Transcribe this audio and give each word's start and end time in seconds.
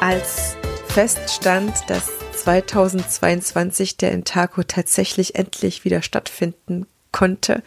Als 0.00 0.56
feststand, 0.88 1.72
dass 1.88 2.10
2022 2.42 3.96
der 3.96 4.12
Intaco 4.12 4.62
tatsächlich 4.62 5.34
endlich 5.34 5.84
wieder 5.84 6.02
stattfinden 6.02 6.86
konnte, 7.10 7.62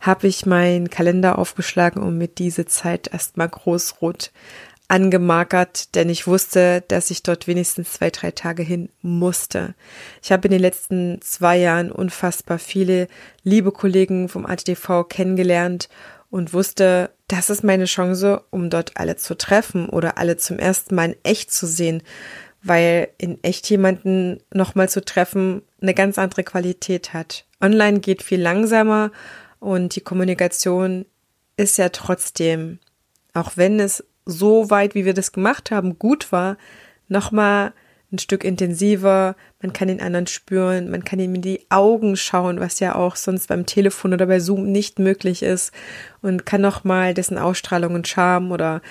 habe 0.00 0.26
ich 0.26 0.46
meinen 0.46 0.90
Kalender 0.90 1.38
aufgeschlagen 1.38 2.02
und 2.02 2.18
mit 2.18 2.38
diese 2.38 2.66
Zeit 2.66 3.08
erstmal 3.12 3.48
großrot 3.48 4.30
angemarkert, 4.88 5.94
denn 5.94 6.10
ich 6.10 6.26
wusste, 6.26 6.84
dass 6.86 7.10
ich 7.10 7.22
dort 7.22 7.46
wenigstens 7.46 7.94
zwei, 7.94 8.10
drei 8.10 8.30
Tage 8.30 8.62
hin 8.62 8.90
musste. 9.00 9.74
Ich 10.22 10.30
habe 10.30 10.48
in 10.48 10.52
den 10.52 10.60
letzten 10.60 11.20
zwei 11.22 11.56
Jahren 11.56 11.90
unfassbar 11.90 12.58
viele 12.58 13.08
liebe 13.42 13.72
Kollegen 13.72 14.28
vom 14.28 14.44
ATTV 14.44 15.08
kennengelernt 15.08 15.88
und 16.32 16.54
wusste, 16.54 17.10
das 17.28 17.50
ist 17.50 17.62
meine 17.62 17.84
Chance, 17.84 18.42
um 18.48 18.70
dort 18.70 18.96
alle 18.96 19.16
zu 19.16 19.36
treffen 19.36 19.90
oder 19.90 20.16
alle 20.16 20.38
zum 20.38 20.58
ersten 20.58 20.94
Mal 20.94 21.10
in 21.10 21.16
echt 21.24 21.52
zu 21.52 21.66
sehen, 21.66 22.02
weil 22.62 23.08
in 23.18 23.44
echt 23.44 23.68
jemanden 23.68 24.40
nochmal 24.50 24.88
zu 24.88 25.04
treffen 25.04 25.60
eine 25.82 25.92
ganz 25.92 26.16
andere 26.16 26.42
Qualität 26.42 27.12
hat. 27.12 27.44
Online 27.60 28.00
geht 28.00 28.22
viel 28.22 28.40
langsamer 28.40 29.12
und 29.60 29.94
die 29.94 30.00
Kommunikation 30.00 31.04
ist 31.58 31.76
ja 31.76 31.90
trotzdem, 31.90 32.78
auch 33.34 33.52
wenn 33.56 33.78
es 33.78 34.02
so 34.24 34.70
weit, 34.70 34.94
wie 34.94 35.04
wir 35.04 35.14
das 35.14 35.32
gemacht 35.32 35.70
haben, 35.70 35.98
gut 35.98 36.32
war, 36.32 36.56
nochmal 37.08 37.74
ein 38.12 38.18
Stück 38.18 38.44
intensiver, 38.44 39.34
man 39.60 39.72
kann 39.72 39.88
den 39.88 40.02
anderen 40.02 40.26
spüren, 40.26 40.90
man 40.90 41.04
kann 41.04 41.18
ihm 41.18 41.34
in 41.34 41.42
die 41.42 41.66
Augen 41.70 42.16
schauen, 42.16 42.60
was 42.60 42.78
ja 42.78 42.94
auch 42.94 43.16
sonst 43.16 43.48
beim 43.48 43.64
Telefon 43.64 44.12
oder 44.12 44.26
bei 44.26 44.38
Zoom 44.38 44.70
nicht 44.70 44.98
möglich 44.98 45.42
ist. 45.42 45.72
Und 46.20 46.44
kann 46.44 46.60
nochmal 46.60 47.14
dessen 47.14 47.38
Ausstrahlung 47.38 47.94
und 47.94 48.06
Charme 48.06 48.52
oder 48.52 48.82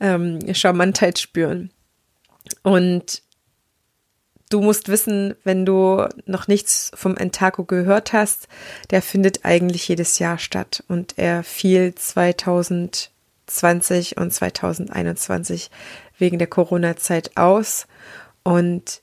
ähm, 0.00 0.38
Charmantheit 0.54 1.18
spüren. 1.18 1.70
Und 2.62 3.22
du 4.48 4.62
musst 4.62 4.88
wissen, 4.88 5.34
wenn 5.44 5.66
du 5.66 6.06
noch 6.24 6.48
nichts 6.48 6.90
vom 6.94 7.16
Entaco 7.16 7.64
gehört 7.64 8.14
hast, 8.14 8.48
der 8.90 9.02
findet 9.02 9.44
eigentlich 9.44 9.86
jedes 9.88 10.18
Jahr 10.18 10.38
statt. 10.38 10.82
Und 10.88 11.18
er 11.18 11.44
fiel 11.44 11.94
2020 11.94 14.16
und 14.16 14.32
2021 14.32 15.70
wegen 16.18 16.38
der 16.38 16.48
Corona-Zeit 16.48 17.36
aus 17.36 17.86
und 18.42 19.02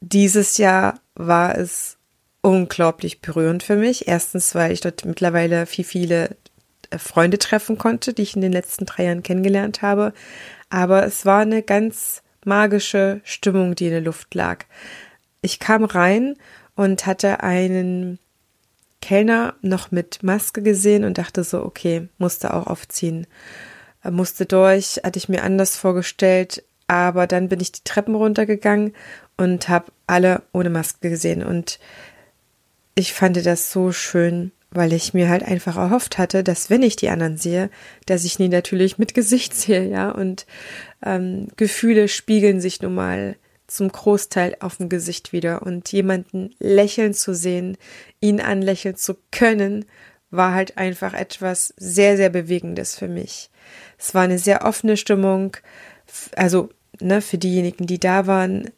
dieses 0.00 0.58
Jahr 0.58 1.00
war 1.14 1.56
es 1.56 1.96
unglaublich 2.40 3.20
berührend 3.20 3.62
für 3.62 3.76
mich. 3.76 4.08
Erstens, 4.08 4.54
weil 4.54 4.72
ich 4.72 4.80
dort 4.80 5.04
mittlerweile 5.04 5.66
viel, 5.66 5.84
viele 5.84 6.36
äh, 6.90 6.98
Freunde 6.98 7.38
treffen 7.38 7.78
konnte, 7.78 8.12
die 8.12 8.22
ich 8.22 8.34
in 8.34 8.42
den 8.42 8.52
letzten 8.52 8.84
drei 8.84 9.04
Jahren 9.04 9.22
kennengelernt 9.22 9.80
habe. 9.82 10.12
Aber 10.70 11.04
es 11.04 11.24
war 11.24 11.40
eine 11.40 11.62
ganz 11.62 12.22
magische 12.44 13.20
Stimmung, 13.24 13.74
die 13.74 13.86
in 13.86 13.92
der 13.92 14.00
Luft 14.00 14.34
lag. 14.34 14.64
Ich 15.40 15.60
kam 15.60 15.84
rein 15.84 16.36
und 16.74 17.06
hatte 17.06 17.40
einen 17.40 18.18
Kellner 19.00 19.54
noch 19.62 19.90
mit 19.90 20.22
Maske 20.22 20.62
gesehen 20.62 21.04
und 21.04 21.18
dachte 21.18 21.44
so, 21.44 21.64
okay, 21.64 22.08
musste 22.18 22.54
auch 22.54 22.66
aufziehen. 22.66 23.26
Musste 24.08 24.46
durch, 24.46 25.00
hatte 25.04 25.18
ich 25.18 25.28
mir 25.28 25.44
anders 25.44 25.76
vorgestellt, 25.76 26.64
aber 26.92 27.26
dann 27.26 27.48
bin 27.48 27.60
ich 27.60 27.72
die 27.72 27.84
Treppen 27.84 28.14
runtergegangen 28.14 28.92
und 29.36 29.68
habe 29.68 29.92
alle 30.06 30.42
ohne 30.52 30.70
Maske 30.70 31.08
gesehen. 31.08 31.42
Und 31.42 31.78
ich 32.94 33.14
fand 33.14 33.44
das 33.44 33.72
so 33.72 33.92
schön, 33.92 34.52
weil 34.70 34.92
ich 34.92 35.14
mir 35.14 35.28
halt 35.28 35.42
einfach 35.42 35.76
erhofft 35.76 36.18
hatte, 36.18 36.44
dass 36.44 36.70
wenn 36.70 36.82
ich 36.82 36.96
die 36.96 37.08
anderen 37.08 37.38
sehe, 37.38 37.70
dass 38.06 38.24
ich 38.24 38.38
nie 38.38 38.48
natürlich 38.48 38.98
mit 38.98 39.14
Gesicht 39.14 39.54
sehe, 39.54 39.88
ja. 39.88 40.10
Und 40.10 40.46
ähm, 41.02 41.48
Gefühle 41.56 42.08
spiegeln 42.08 42.60
sich 42.60 42.82
nun 42.82 42.94
mal 42.94 43.36
zum 43.66 43.90
Großteil 43.90 44.56
auf 44.60 44.76
dem 44.76 44.90
Gesicht 44.90 45.32
wieder. 45.32 45.62
Und 45.62 45.90
jemanden 45.92 46.54
lächeln 46.58 47.14
zu 47.14 47.34
sehen, 47.34 47.78
ihn 48.20 48.40
anlächeln 48.40 48.96
zu 48.96 49.16
können, 49.30 49.86
war 50.30 50.52
halt 50.52 50.78
einfach 50.78 51.14
etwas 51.14 51.72
sehr, 51.76 52.16
sehr 52.16 52.30
Bewegendes 52.30 52.96
für 52.96 53.08
mich. 53.08 53.50
Es 53.98 54.14
war 54.14 54.22
eine 54.22 54.38
sehr 54.38 54.64
offene 54.64 54.96
Stimmung. 54.96 55.56
Also 56.36 56.70
ne, 57.00 57.20
für 57.20 57.38
diejenigen, 57.38 57.86
die 57.86 58.00
da 58.00 58.26
waren, 58.26 58.70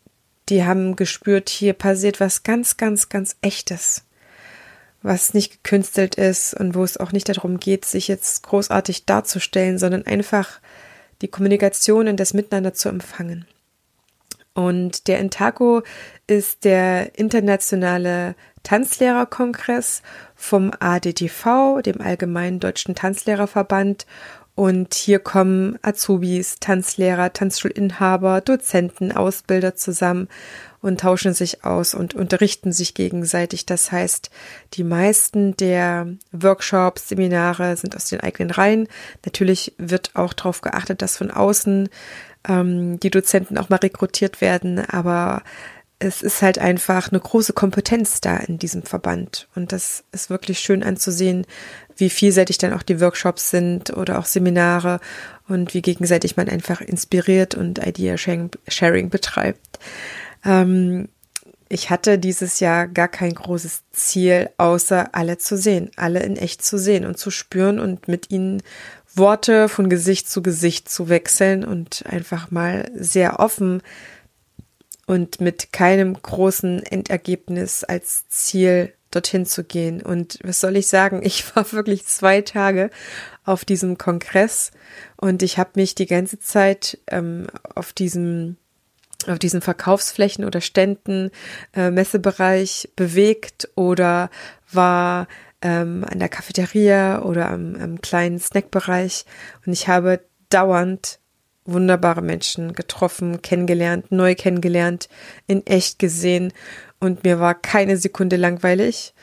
die 0.48 0.64
haben 0.64 0.96
gespürt, 0.96 1.48
hier 1.48 1.72
passiert 1.72 2.20
was 2.20 2.42
ganz, 2.42 2.76
ganz, 2.76 3.08
ganz 3.08 3.36
echtes, 3.40 4.04
was 5.02 5.34
nicht 5.34 5.62
gekünstelt 5.62 6.16
ist 6.16 6.54
und 6.54 6.74
wo 6.74 6.84
es 6.84 6.96
auch 6.96 7.12
nicht 7.12 7.28
darum 7.28 7.58
geht, 7.58 7.84
sich 7.84 8.08
jetzt 8.08 8.42
großartig 8.42 9.06
darzustellen, 9.06 9.78
sondern 9.78 10.06
einfach 10.06 10.60
die 11.22 11.28
Kommunikation 11.28 12.08
und 12.08 12.18
das 12.18 12.34
Miteinander 12.34 12.74
zu 12.74 12.88
empfangen. 12.88 13.46
Und 14.54 15.08
der 15.08 15.18
Intaco 15.18 15.82
ist 16.26 16.64
der 16.64 17.18
internationale 17.18 18.36
Tanzlehrerkongress 18.62 20.02
vom 20.36 20.70
ADTV, 20.78 21.82
dem 21.84 22.00
Allgemeinen 22.00 22.60
Deutschen 22.60 22.94
Tanzlehrerverband 22.94 24.06
und 24.54 24.94
hier 24.94 25.18
kommen 25.18 25.78
Azubis, 25.82 26.56
Tanzlehrer, 26.60 27.32
Tanzschulinhaber, 27.32 28.40
Dozenten, 28.40 29.10
Ausbilder 29.10 29.74
zusammen 29.74 30.28
und 30.80 31.00
tauschen 31.00 31.34
sich 31.34 31.64
aus 31.64 31.94
und 31.94 32.14
unterrichten 32.14 32.70
sich 32.70 32.94
gegenseitig. 32.94 33.66
Das 33.66 33.90
heißt, 33.90 34.30
die 34.74 34.84
meisten 34.84 35.56
der 35.56 36.06
Workshops, 36.30 37.08
Seminare 37.08 37.76
sind 37.76 37.96
aus 37.96 38.06
den 38.06 38.20
eigenen 38.20 38.50
Reihen. 38.50 38.86
Natürlich 39.24 39.74
wird 39.78 40.12
auch 40.14 40.32
darauf 40.32 40.60
geachtet, 40.60 41.02
dass 41.02 41.16
von 41.16 41.32
außen 41.32 41.88
ähm, 42.48 43.00
die 43.00 43.10
Dozenten 43.10 43.58
auch 43.58 43.70
mal 43.70 43.76
rekrutiert 43.76 44.40
werden, 44.40 44.78
aber 44.78 45.42
es 45.98 46.22
ist 46.22 46.42
halt 46.42 46.58
einfach 46.58 47.10
eine 47.10 47.20
große 47.20 47.54
Kompetenz 47.54 48.20
da 48.20 48.36
in 48.36 48.58
diesem 48.58 48.82
Verband. 48.82 49.48
Und 49.54 49.72
das 49.72 50.04
ist 50.12 50.28
wirklich 50.28 50.58
schön 50.58 50.82
anzusehen, 50.82 51.46
wie 51.96 52.10
vielseitig 52.10 52.58
dann 52.58 52.72
auch 52.72 52.82
die 52.82 53.00
Workshops 53.00 53.50
sind 53.50 53.96
oder 53.96 54.18
auch 54.18 54.26
Seminare 54.26 55.00
und 55.48 55.74
wie 55.74 55.82
gegenseitig 55.82 56.36
man 56.36 56.48
einfach 56.48 56.80
inspiriert 56.80 57.54
und 57.54 57.84
Idea 57.84 58.16
Sharing 58.16 59.10
betreibt. 59.10 59.78
Ähm, 60.44 61.08
ich 61.68 61.90
hatte 61.90 62.18
dieses 62.18 62.60
Jahr 62.60 62.86
gar 62.86 63.08
kein 63.08 63.34
großes 63.34 63.82
Ziel, 63.92 64.50
außer 64.58 65.08
alle 65.12 65.38
zu 65.38 65.56
sehen, 65.56 65.90
alle 65.96 66.22
in 66.22 66.36
echt 66.36 66.64
zu 66.64 66.78
sehen 66.78 67.04
und 67.04 67.18
zu 67.18 67.30
spüren 67.30 67.80
und 67.80 68.06
mit 68.06 68.30
ihnen 68.30 68.62
Worte 69.14 69.68
von 69.68 69.88
Gesicht 69.88 70.28
zu 70.28 70.42
Gesicht 70.42 70.88
zu 70.88 71.08
wechseln 71.08 71.64
und 71.64 72.04
einfach 72.06 72.50
mal 72.50 72.90
sehr 72.94 73.40
offen 73.40 73.82
und 75.06 75.40
mit 75.40 75.72
keinem 75.72 76.14
großen 76.14 76.82
Endergebnis 76.82 77.84
als 77.84 78.28
Ziel 78.28 78.92
dorthin 79.14 79.46
zu 79.46 79.64
gehen. 79.64 80.02
Und 80.02 80.38
was 80.42 80.60
soll 80.60 80.76
ich 80.76 80.88
sagen? 80.88 81.20
Ich 81.22 81.44
war 81.56 81.70
wirklich 81.72 82.06
zwei 82.06 82.40
Tage 82.40 82.90
auf 83.44 83.64
diesem 83.64 83.98
Kongress 83.98 84.70
und 85.16 85.42
ich 85.42 85.58
habe 85.58 85.70
mich 85.74 85.94
die 85.94 86.06
ganze 86.06 86.38
Zeit 86.38 86.98
ähm, 87.08 87.46
auf 87.74 87.92
diesem 87.92 88.56
auf 89.26 89.38
diesen 89.38 89.62
Verkaufsflächen 89.62 90.44
oder 90.44 90.60
Ständen, 90.60 91.30
äh, 91.74 91.90
Messebereich 91.90 92.90
bewegt 92.94 93.70
oder 93.74 94.28
war 94.70 95.28
ähm, 95.62 96.04
an 96.06 96.18
der 96.18 96.28
Cafeteria 96.28 97.22
oder 97.22 97.48
am, 97.48 97.74
am 97.76 98.00
kleinen 98.02 98.38
Snackbereich 98.38 99.24
und 99.64 99.72
ich 99.72 99.88
habe 99.88 100.20
dauernd 100.50 101.20
wunderbare 101.64 102.22
Menschen 102.22 102.72
getroffen, 102.72 103.42
kennengelernt, 103.42 104.12
neu 104.12 104.34
kennengelernt, 104.34 105.08
in 105.46 105.66
echt 105.66 105.98
gesehen 105.98 106.52
und 107.00 107.24
mir 107.24 107.40
war 107.40 107.54
keine 107.54 107.96
Sekunde 107.96 108.36
langweilig. 108.36 109.14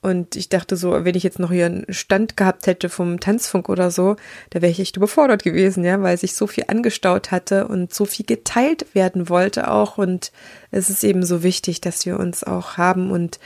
Und 0.00 0.36
ich 0.36 0.48
dachte 0.48 0.76
so, 0.76 1.04
wenn 1.04 1.16
ich 1.16 1.24
jetzt 1.24 1.40
noch 1.40 1.50
hier 1.50 1.66
einen 1.66 1.86
Stand 1.92 2.36
gehabt 2.36 2.68
hätte 2.68 2.88
vom 2.88 3.18
Tanzfunk 3.18 3.68
oder 3.68 3.90
so, 3.90 4.14
da 4.50 4.62
wäre 4.62 4.70
ich 4.70 4.78
echt 4.78 4.96
überfordert 4.96 5.42
gewesen, 5.42 5.84
ja, 5.84 6.00
weil 6.02 6.16
sich 6.16 6.34
so 6.34 6.46
viel 6.46 6.64
angestaut 6.68 7.32
hatte 7.32 7.66
und 7.66 7.92
so 7.92 8.04
viel 8.04 8.24
geteilt 8.24 8.94
werden 8.94 9.28
wollte 9.28 9.68
auch. 9.68 9.98
Und 9.98 10.30
es 10.70 10.88
ist 10.88 11.02
eben 11.02 11.24
so 11.24 11.42
wichtig, 11.42 11.80
dass 11.80 12.06
wir 12.06 12.18
uns 12.18 12.44
auch 12.44 12.76
haben. 12.76 13.10
Und 13.10 13.40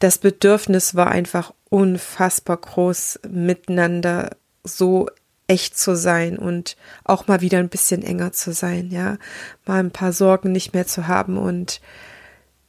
das 0.00 0.18
Bedürfnis 0.18 0.96
war 0.96 1.08
einfach 1.08 1.54
unfassbar 1.68 2.56
groß, 2.56 3.20
miteinander 3.28 4.30
so 4.64 5.08
echt 5.52 5.78
zu 5.78 5.94
sein 5.94 6.38
und 6.38 6.78
auch 7.04 7.26
mal 7.26 7.42
wieder 7.42 7.58
ein 7.58 7.68
bisschen 7.68 8.02
enger 8.02 8.32
zu 8.32 8.54
sein, 8.54 8.90
ja, 8.90 9.18
mal 9.66 9.80
ein 9.80 9.90
paar 9.90 10.14
Sorgen 10.14 10.50
nicht 10.50 10.72
mehr 10.72 10.86
zu 10.86 11.08
haben 11.08 11.36
und 11.36 11.82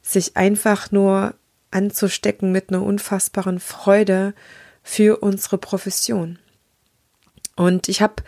sich 0.02 0.36
einfach 0.36 0.92
nur 0.92 1.34
anzustecken 1.70 2.52
mit 2.52 2.68
einer 2.68 2.82
unfassbaren 2.82 3.58
Freude 3.58 4.34
für 4.82 5.22
unsere 5.22 5.56
Profession. 5.56 6.38
Und 7.56 7.88
ich 7.88 8.02
habe 8.02 8.22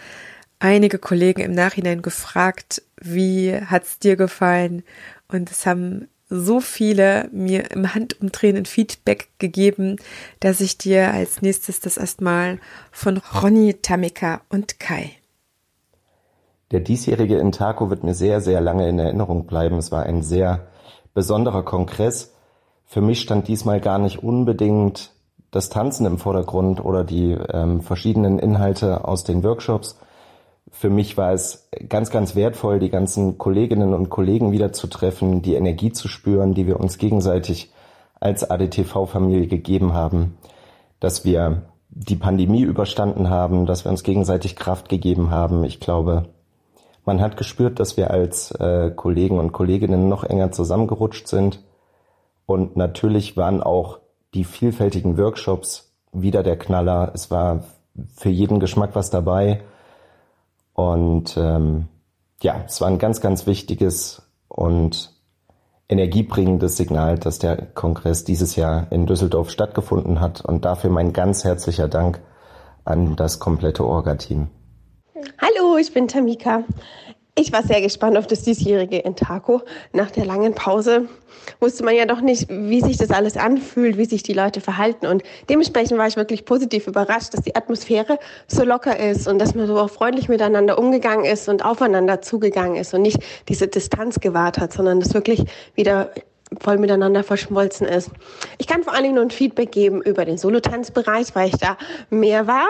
einige 0.58 0.98
Kollegen 0.98 1.42
im 1.42 1.52
Nachhinein 1.52 2.00
gefragt, 2.00 2.80
wie 2.98 3.54
hat's 3.54 3.98
dir 3.98 4.16
gefallen? 4.16 4.84
Und 5.28 5.50
es 5.50 5.66
haben 5.66 6.08
so 6.28 6.60
viele 6.60 7.28
mir 7.32 7.70
im 7.70 7.94
Handumdrehen 7.94 8.64
Feedback 8.66 9.28
gegeben, 9.38 9.96
dass 10.40 10.60
ich 10.60 10.78
dir 10.78 11.12
als 11.12 11.42
nächstes 11.42 11.80
das 11.80 11.96
erstmal 11.96 12.58
von 12.90 13.18
Ronny, 13.18 13.74
Tamika 13.74 14.40
und 14.48 14.80
Kai. 14.80 15.12
Der 16.72 16.80
diesjährige 16.80 17.38
Intaco 17.38 17.90
wird 17.90 18.02
mir 18.02 18.14
sehr, 18.14 18.40
sehr 18.40 18.60
lange 18.60 18.88
in 18.88 18.98
Erinnerung 18.98 19.46
bleiben. 19.46 19.76
Es 19.78 19.92
war 19.92 20.02
ein 20.02 20.22
sehr 20.22 20.66
besonderer 21.14 21.62
Kongress. 21.62 22.32
Für 22.84 23.00
mich 23.00 23.20
stand 23.20 23.46
diesmal 23.46 23.80
gar 23.80 23.98
nicht 23.98 24.22
unbedingt 24.22 25.12
das 25.52 25.68
Tanzen 25.68 26.06
im 26.06 26.18
Vordergrund 26.18 26.84
oder 26.84 27.04
die 27.04 27.32
ähm, 27.32 27.80
verschiedenen 27.82 28.38
Inhalte 28.38 29.06
aus 29.06 29.22
den 29.22 29.44
Workshops, 29.44 29.96
für 30.78 30.90
mich 30.90 31.16
war 31.16 31.32
es 31.32 31.68
ganz, 31.88 32.10
ganz 32.10 32.36
wertvoll, 32.36 32.78
die 32.78 32.90
ganzen 32.90 33.38
Kolleginnen 33.38 33.94
und 33.94 34.10
Kollegen 34.10 34.52
wieder 34.52 34.74
zu 34.74 34.88
treffen, 34.88 35.40
die 35.40 35.54
Energie 35.54 35.90
zu 35.90 36.06
spüren, 36.06 36.52
die 36.52 36.66
wir 36.66 36.78
uns 36.78 36.98
gegenseitig 36.98 37.72
als 38.20 38.48
ADTV-Familie 38.50 39.46
gegeben 39.46 39.94
haben, 39.94 40.36
dass 41.00 41.24
wir 41.24 41.62
die 41.88 42.16
Pandemie 42.16 42.60
überstanden 42.60 43.30
haben, 43.30 43.64
dass 43.64 43.86
wir 43.86 43.90
uns 43.90 44.02
gegenseitig 44.02 44.54
Kraft 44.54 44.90
gegeben 44.90 45.30
haben. 45.30 45.64
Ich 45.64 45.80
glaube, 45.80 46.28
man 47.06 47.22
hat 47.22 47.38
gespürt, 47.38 47.80
dass 47.80 47.96
wir 47.96 48.10
als 48.10 48.50
äh, 48.50 48.90
Kollegen 48.94 49.38
und 49.38 49.52
Kolleginnen 49.52 50.10
noch 50.10 50.24
enger 50.24 50.52
zusammengerutscht 50.52 51.26
sind. 51.26 51.64
Und 52.44 52.76
natürlich 52.76 53.34
waren 53.38 53.62
auch 53.62 54.00
die 54.34 54.44
vielfältigen 54.44 55.16
Workshops 55.16 55.90
wieder 56.12 56.42
der 56.42 56.58
Knaller. 56.58 57.12
Es 57.14 57.30
war 57.30 57.64
für 58.14 58.28
jeden 58.28 58.60
Geschmack 58.60 58.90
was 58.92 59.08
dabei. 59.08 59.62
Und 60.76 61.38
ähm, 61.38 61.88
ja, 62.42 62.62
es 62.66 62.82
war 62.82 62.88
ein 62.88 62.98
ganz, 62.98 63.22
ganz 63.22 63.46
wichtiges 63.46 64.30
und 64.46 65.10
energiebringendes 65.88 66.76
Signal, 66.76 67.18
dass 67.18 67.38
der 67.38 67.56
Kongress 67.56 68.24
dieses 68.24 68.56
Jahr 68.56 68.86
in 68.92 69.06
Düsseldorf 69.06 69.48
stattgefunden 69.48 70.20
hat. 70.20 70.44
Und 70.44 70.66
dafür 70.66 70.90
mein 70.90 71.14
ganz 71.14 71.44
herzlicher 71.44 71.88
Dank 71.88 72.20
an 72.84 73.16
das 73.16 73.38
komplette 73.38 73.86
Orga-Team. 73.86 74.48
Hallo, 75.40 75.78
ich 75.78 75.94
bin 75.94 76.08
Tamika. 76.08 76.64
Ich 77.38 77.52
war 77.52 77.62
sehr 77.62 77.82
gespannt 77.82 78.16
auf 78.16 78.26
das 78.26 78.44
diesjährige 78.44 78.96
Intaco. 78.96 79.60
Nach 79.92 80.10
der 80.10 80.24
langen 80.24 80.54
Pause 80.54 81.06
wusste 81.60 81.84
man 81.84 81.94
ja 81.94 82.06
doch 82.06 82.22
nicht, 82.22 82.48
wie 82.48 82.80
sich 82.80 82.96
das 82.96 83.10
alles 83.10 83.36
anfühlt, 83.36 83.98
wie 83.98 84.06
sich 84.06 84.22
die 84.22 84.32
Leute 84.32 84.62
verhalten. 84.62 85.06
Und 85.06 85.22
dementsprechend 85.50 85.98
war 85.98 86.06
ich 86.06 86.16
wirklich 86.16 86.46
positiv 86.46 86.86
überrascht, 86.86 87.34
dass 87.34 87.42
die 87.42 87.54
Atmosphäre 87.54 88.18
so 88.46 88.64
locker 88.64 88.98
ist 88.98 89.28
und 89.28 89.38
dass 89.38 89.54
man 89.54 89.66
so 89.66 89.78
auch 89.78 89.90
freundlich 89.90 90.30
miteinander 90.30 90.78
umgegangen 90.78 91.26
ist 91.26 91.46
und 91.50 91.62
aufeinander 91.62 92.22
zugegangen 92.22 92.76
ist 92.76 92.94
und 92.94 93.02
nicht 93.02 93.18
diese 93.50 93.68
Distanz 93.68 94.18
gewahrt 94.18 94.56
hat, 94.56 94.72
sondern 94.72 95.00
das 95.00 95.12
wirklich 95.12 95.44
wieder 95.74 96.12
voll 96.60 96.78
miteinander 96.78 97.22
verschmolzen 97.22 97.86
ist. 97.86 98.10
Ich 98.58 98.66
kann 98.66 98.82
vor 98.82 98.92
allen 98.94 99.02
Dingen 99.02 99.14
nur 99.16 99.24
ein 99.24 99.30
Feedback 99.30 99.72
geben 99.72 100.02
über 100.02 100.24
den 100.24 100.38
Solotanzbereich, 100.38 101.34
weil 101.34 101.48
ich 101.48 101.56
da 101.58 101.76
mehr 102.10 102.46
war 102.46 102.66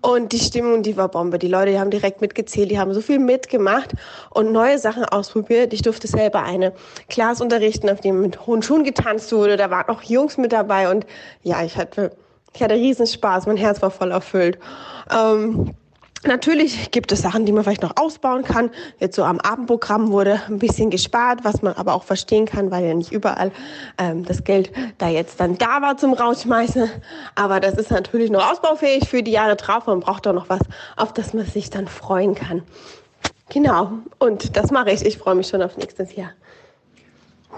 und 0.00 0.32
die 0.32 0.38
Stimmung, 0.38 0.82
die 0.82 0.96
war 0.96 1.08
Bombe. 1.08 1.38
Die 1.38 1.48
Leute, 1.48 1.72
die 1.72 1.78
haben 1.78 1.90
direkt 1.90 2.20
mitgezählt, 2.20 2.70
die 2.70 2.78
haben 2.78 2.92
so 2.94 3.00
viel 3.00 3.18
mitgemacht 3.18 3.94
und 4.30 4.52
neue 4.52 4.78
Sachen 4.78 5.04
ausprobiert. 5.04 5.72
Ich 5.72 5.82
durfte 5.82 6.06
selber 6.06 6.42
eine 6.42 6.72
Class 7.08 7.40
unterrichten, 7.40 7.88
auf 7.90 8.00
dem 8.00 8.20
mit 8.22 8.46
hohen 8.46 8.62
Schuhen 8.62 8.84
getanzt 8.84 9.32
wurde. 9.32 9.56
Da 9.56 9.70
waren 9.70 9.88
auch 9.88 10.02
Jungs 10.02 10.38
mit 10.38 10.52
dabei 10.52 10.90
und 10.90 11.06
ja, 11.42 11.62
ich 11.62 11.76
hatte, 11.76 12.12
ich 12.54 12.62
hatte 12.62 12.74
riesen 12.74 13.06
Spaß. 13.06 13.46
Mein 13.46 13.56
Herz 13.56 13.82
war 13.82 13.90
voll 13.90 14.10
erfüllt. 14.10 14.58
Ähm, 15.10 15.74
Natürlich 16.26 16.90
gibt 16.90 17.12
es 17.12 17.22
Sachen, 17.22 17.46
die 17.46 17.52
man 17.52 17.62
vielleicht 17.62 17.82
noch 17.82 17.96
ausbauen 17.96 18.42
kann. 18.42 18.70
Jetzt 18.98 19.14
so 19.14 19.22
am 19.22 19.38
Abendprogramm 19.38 20.10
wurde 20.10 20.40
ein 20.48 20.58
bisschen 20.58 20.90
gespart, 20.90 21.44
was 21.44 21.62
man 21.62 21.74
aber 21.74 21.94
auch 21.94 22.02
verstehen 22.02 22.46
kann, 22.46 22.70
weil 22.70 22.84
ja 22.84 22.94
nicht 22.94 23.12
überall 23.12 23.52
ähm, 23.98 24.24
das 24.24 24.42
Geld 24.42 24.72
da 24.98 25.08
jetzt 25.08 25.38
dann 25.38 25.56
da 25.56 25.82
war 25.82 25.96
zum 25.96 26.14
Rausschmeißen. 26.14 26.90
Aber 27.36 27.60
das 27.60 27.74
ist 27.74 27.90
natürlich 27.90 28.30
noch 28.30 28.50
ausbaufähig 28.50 29.08
für 29.08 29.22
die 29.22 29.30
Jahre 29.30 29.56
drauf. 29.56 29.86
Man 29.86 30.00
braucht 30.00 30.26
doch 30.26 30.32
noch 30.32 30.48
was, 30.48 30.60
auf 30.96 31.12
das 31.12 31.32
man 31.32 31.46
sich 31.46 31.70
dann 31.70 31.86
freuen 31.86 32.34
kann. 32.34 32.62
Genau. 33.50 33.92
Und 34.18 34.56
das 34.56 34.72
mache 34.72 34.90
ich. 34.90 35.06
Ich 35.06 35.18
freue 35.18 35.36
mich 35.36 35.46
schon 35.46 35.62
auf 35.62 35.76
nächstes 35.76 36.16
Jahr. 36.16 36.30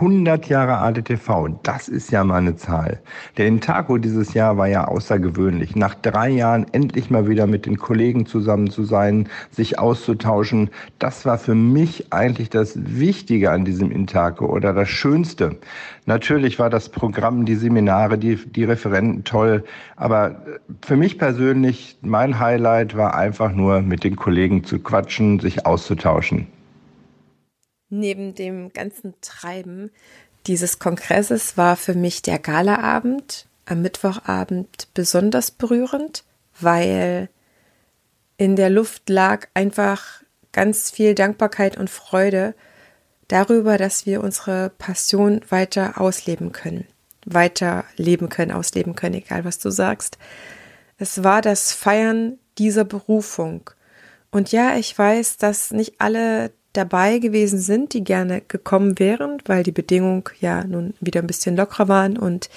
100 0.00 0.48
Jahre 0.48 0.78
ADTV, 0.78 1.58
das 1.64 1.88
ist 1.88 2.12
ja 2.12 2.22
mal 2.22 2.36
eine 2.36 2.54
Zahl. 2.54 3.00
Der 3.36 3.48
Intaco 3.48 3.98
dieses 3.98 4.32
Jahr 4.32 4.56
war 4.56 4.68
ja 4.68 4.86
außergewöhnlich. 4.86 5.74
Nach 5.74 5.96
drei 5.96 6.28
Jahren 6.28 6.66
endlich 6.70 7.10
mal 7.10 7.28
wieder 7.28 7.48
mit 7.48 7.66
den 7.66 7.78
Kollegen 7.78 8.24
zusammen 8.24 8.70
zu 8.70 8.84
sein, 8.84 9.28
sich 9.50 9.80
auszutauschen, 9.80 10.70
das 11.00 11.26
war 11.26 11.36
für 11.36 11.56
mich 11.56 12.12
eigentlich 12.12 12.48
das 12.48 12.74
Wichtige 12.76 13.50
an 13.50 13.64
diesem 13.64 13.90
Intaco 13.90 14.46
oder 14.46 14.72
das 14.72 14.88
Schönste. 14.88 15.56
Natürlich 16.06 16.60
war 16.60 16.70
das 16.70 16.90
Programm, 16.90 17.44
die 17.44 17.56
Seminare, 17.56 18.18
die, 18.18 18.36
die 18.36 18.64
Referenten 18.64 19.24
toll, 19.24 19.64
aber 19.96 20.42
für 20.80 20.96
mich 20.96 21.18
persönlich, 21.18 21.98
mein 22.02 22.38
Highlight 22.38 22.96
war 22.96 23.16
einfach 23.16 23.50
nur 23.50 23.82
mit 23.82 24.04
den 24.04 24.14
Kollegen 24.14 24.62
zu 24.62 24.78
quatschen, 24.78 25.40
sich 25.40 25.66
auszutauschen 25.66 26.46
neben 27.90 28.34
dem 28.34 28.72
ganzen 28.72 29.14
Treiben 29.20 29.90
dieses 30.46 30.78
Kongresses 30.78 31.56
war 31.56 31.76
für 31.76 31.94
mich 31.94 32.22
der 32.22 32.38
Galaabend 32.38 33.46
am 33.66 33.82
Mittwochabend 33.82 34.88
besonders 34.94 35.50
berührend, 35.50 36.24
weil 36.58 37.28
in 38.38 38.56
der 38.56 38.70
Luft 38.70 39.10
lag 39.10 39.46
einfach 39.52 40.22
ganz 40.52 40.90
viel 40.90 41.14
Dankbarkeit 41.14 41.76
und 41.76 41.90
Freude 41.90 42.54
darüber, 43.28 43.76
dass 43.76 44.06
wir 44.06 44.22
unsere 44.22 44.70
Passion 44.70 45.42
weiter 45.50 46.00
ausleben 46.00 46.52
können, 46.52 46.86
weiter 47.26 47.84
leben 47.96 48.30
können, 48.30 48.52
ausleben 48.52 48.94
können, 48.94 49.16
egal 49.16 49.44
was 49.44 49.58
du 49.58 49.70
sagst. 49.70 50.16
Es 50.96 51.22
war 51.22 51.42
das 51.42 51.72
Feiern 51.72 52.38
dieser 52.56 52.84
Berufung. 52.84 53.70
Und 54.30 54.50
ja, 54.50 54.76
ich 54.76 54.98
weiß, 54.98 55.36
dass 55.36 55.72
nicht 55.72 56.00
alle 56.00 56.52
dabei 56.72 57.18
gewesen 57.18 57.58
sind, 57.58 57.94
die 57.94 58.04
gerne 58.04 58.42
gekommen 58.42 58.98
wären, 58.98 59.38
weil 59.46 59.62
die 59.62 59.72
Bedingungen 59.72 60.24
ja 60.40 60.64
nun 60.64 60.94
wieder 61.00 61.20
ein 61.20 61.26
bisschen 61.26 61.56
lockerer 61.56 61.88
waren 61.88 62.18
und 62.18 62.50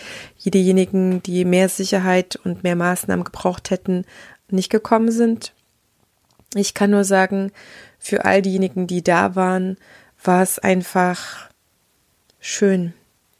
diejenigen, 0.43 1.23
die 1.23 1.45
mehr 1.45 1.69
Sicherheit 1.69 2.35
und 2.43 2.63
mehr 2.63 2.75
Maßnahmen 2.75 3.23
gebraucht 3.23 3.71
hätten, 3.71 4.05
nicht 4.49 4.69
gekommen 4.69 5.11
sind. 5.11 5.53
Ich 6.55 6.73
kann 6.73 6.91
nur 6.91 7.05
sagen, 7.05 7.51
für 7.97 8.25
all 8.25 8.41
diejenigen, 8.41 8.87
die 8.87 9.03
da 9.03 9.35
waren, 9.35 9.77
war 10.23 10.41
es 10.41 10.59
einfach 10.59 11.49
schön. 12.39 12.93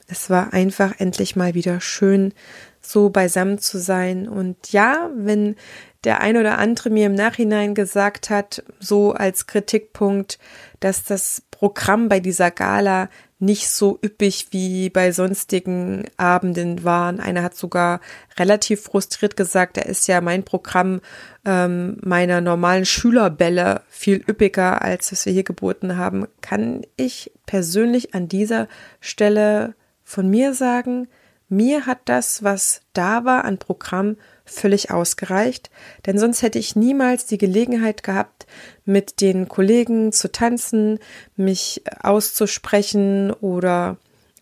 Es 0.07 0.29
war 0.29 0.53
einfach 0.53 0.99
endlich 0.99 1.35
mal 1.35 1.53
wieder 1.53 1.81
schön, 1.81 2.33
so 2.81 3.09
beisammen 3.09 3.59
zu 3.59 3.79
sein. 3.79 4.27
Und 4.27 4.71
ja, 4.71 5.09
wenn 5.15 5.55
der 6.03 6.21
ein 6.21 6.37
oder 6.37 6.57
andere 6.57 6.89
mir 6.89 7.05
im 7.05 7.15
Nachhinein 7.15 7.75
gesagt 7.75 8.29
hat, 8.29 8.63
so 8.79 9.13
als 9.13 9.47
Kritikpunkt, 9.47 10.39
dass 10.79 11.03
das 11.03 11.43
Programm 11.51 12.09
bei 12.09 12.19
dieser 12.19 12.49
Gala 12.49 13.09
nicht 13.41 13.69
so 13.69 13.99
üppig 14.03 14.47
wie 14.51 14.89
bei 14.91 15.11
sonstigen 15.11 16.05
Abenden 16.15 16.83
waren. 16.83 17.19
Einer 17.19 17.41
hat 17.41 17.55
sogar 17.55 17.99
relativ 18.37 18.83
frustriert 18.83 19.35
gesagt, 19.35 19.77
da 19.77 19.81
ist 19.81 20.07
ja 20.07 20.21
mein 20.21 20.43
Programm 20.43 21.01
ähm, 21.43 21.97
meiner 22.03 22.39
normalen 22.39 22.85
Schülerbälle 22.85 23.81
viel 23.89 24.23
üppiger, 24.27 24.83
als 24.83 25.11
was 25.11 25.25
wir 25.25 25.33
hier 25.33 25.43
geboten 25.43 25.97
haben. 25.97 26.27
Kann 26.41 26.81
ich 26.97 27.31
persönlich 27.47 28.13
an 28.13 28.27
dieser 28.27 28.67
Stelle 28.99 29.73
von 30.03 30.29
mir 30.29 30.53
sagen, 30.53 31.07
mir 31.51 31.85
hat 31.85 31.99
das, 32.05 32.43
was 32.43 32.81
da 32.93 33.25
war 33.25 33.43
an 33.45 33.57
Programm, 33.57 34.15
völlig 34.45 34.91
ausgereicht, 34.91 35.69
denn 36.05 36.17
sonst 36.17 36.41
hätte 36.41 36.59
ich 36.59 36.75
niemals 36.75 37.25
die 37.25 37.37
Gelegenheit 37.37 38.03
gehabt, 38.03 38.47
mit 38.85 39.21
den 39.21 39.47
Kollegen 39.47 40.11
zu 40.11 40.31
tanzen, 40.31 40.99
mich 41.35 41.83
auszusprechen 42.01 43.31
oder 43.31 43.97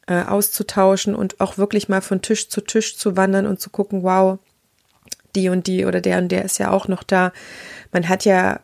äh, 0.08 0.24
auszutauschen 0.24 1.16
und 1.16 1.39
auch 1.42 1.58
wirklich 1.58 1.89
mal 1.89 2.01
von 2.01 2.22
Tisch 2.22 2.50
zu 2.50 2.62
Tisch 2.62 2.98
zu 2.98 3.18
wandern 3.18 3.46
und 3.46 3.60
zu 3.60 3.70
gucken, 3.70 4.04
wow, 4.04 4.39
die 5.36 5.50
und 5.50 5.68
die 5.68 5.86
oder 5.86 6.01
der 6.01 6.18
und 6.18 6.30
der 6.30 6.46
ist 6.46 6.58
ja 6.58 6.72
auch 6.72 6.88
noch 6.88 7.04
da. 7.04 7.32
Man 7.92 8.08
hat 8.10 8.25
ja 8.25 8.60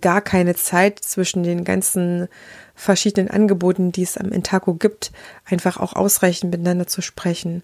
gar 0.00 0.20
keine 0.20 0.54
Zeit 0.54 0.98
zwischen 0.98 1.42
den 1.42 1.64
ganzen 1.64 2.28
verschiedenen 2.74 3.30
Angeboten, 3.30 3.92
die 3.92 4.02
es 4.02 4.16
am 4.16 4.32
Intaco 4.32 4.74
gibt, 4.74 5.12
einfach 5.44 5.78
auch 5.78 5.94
ausreichend 5.94 6.50
miteinander 6.50 6.86
zu 6.86 7.02
sprechen. 7.02 7.62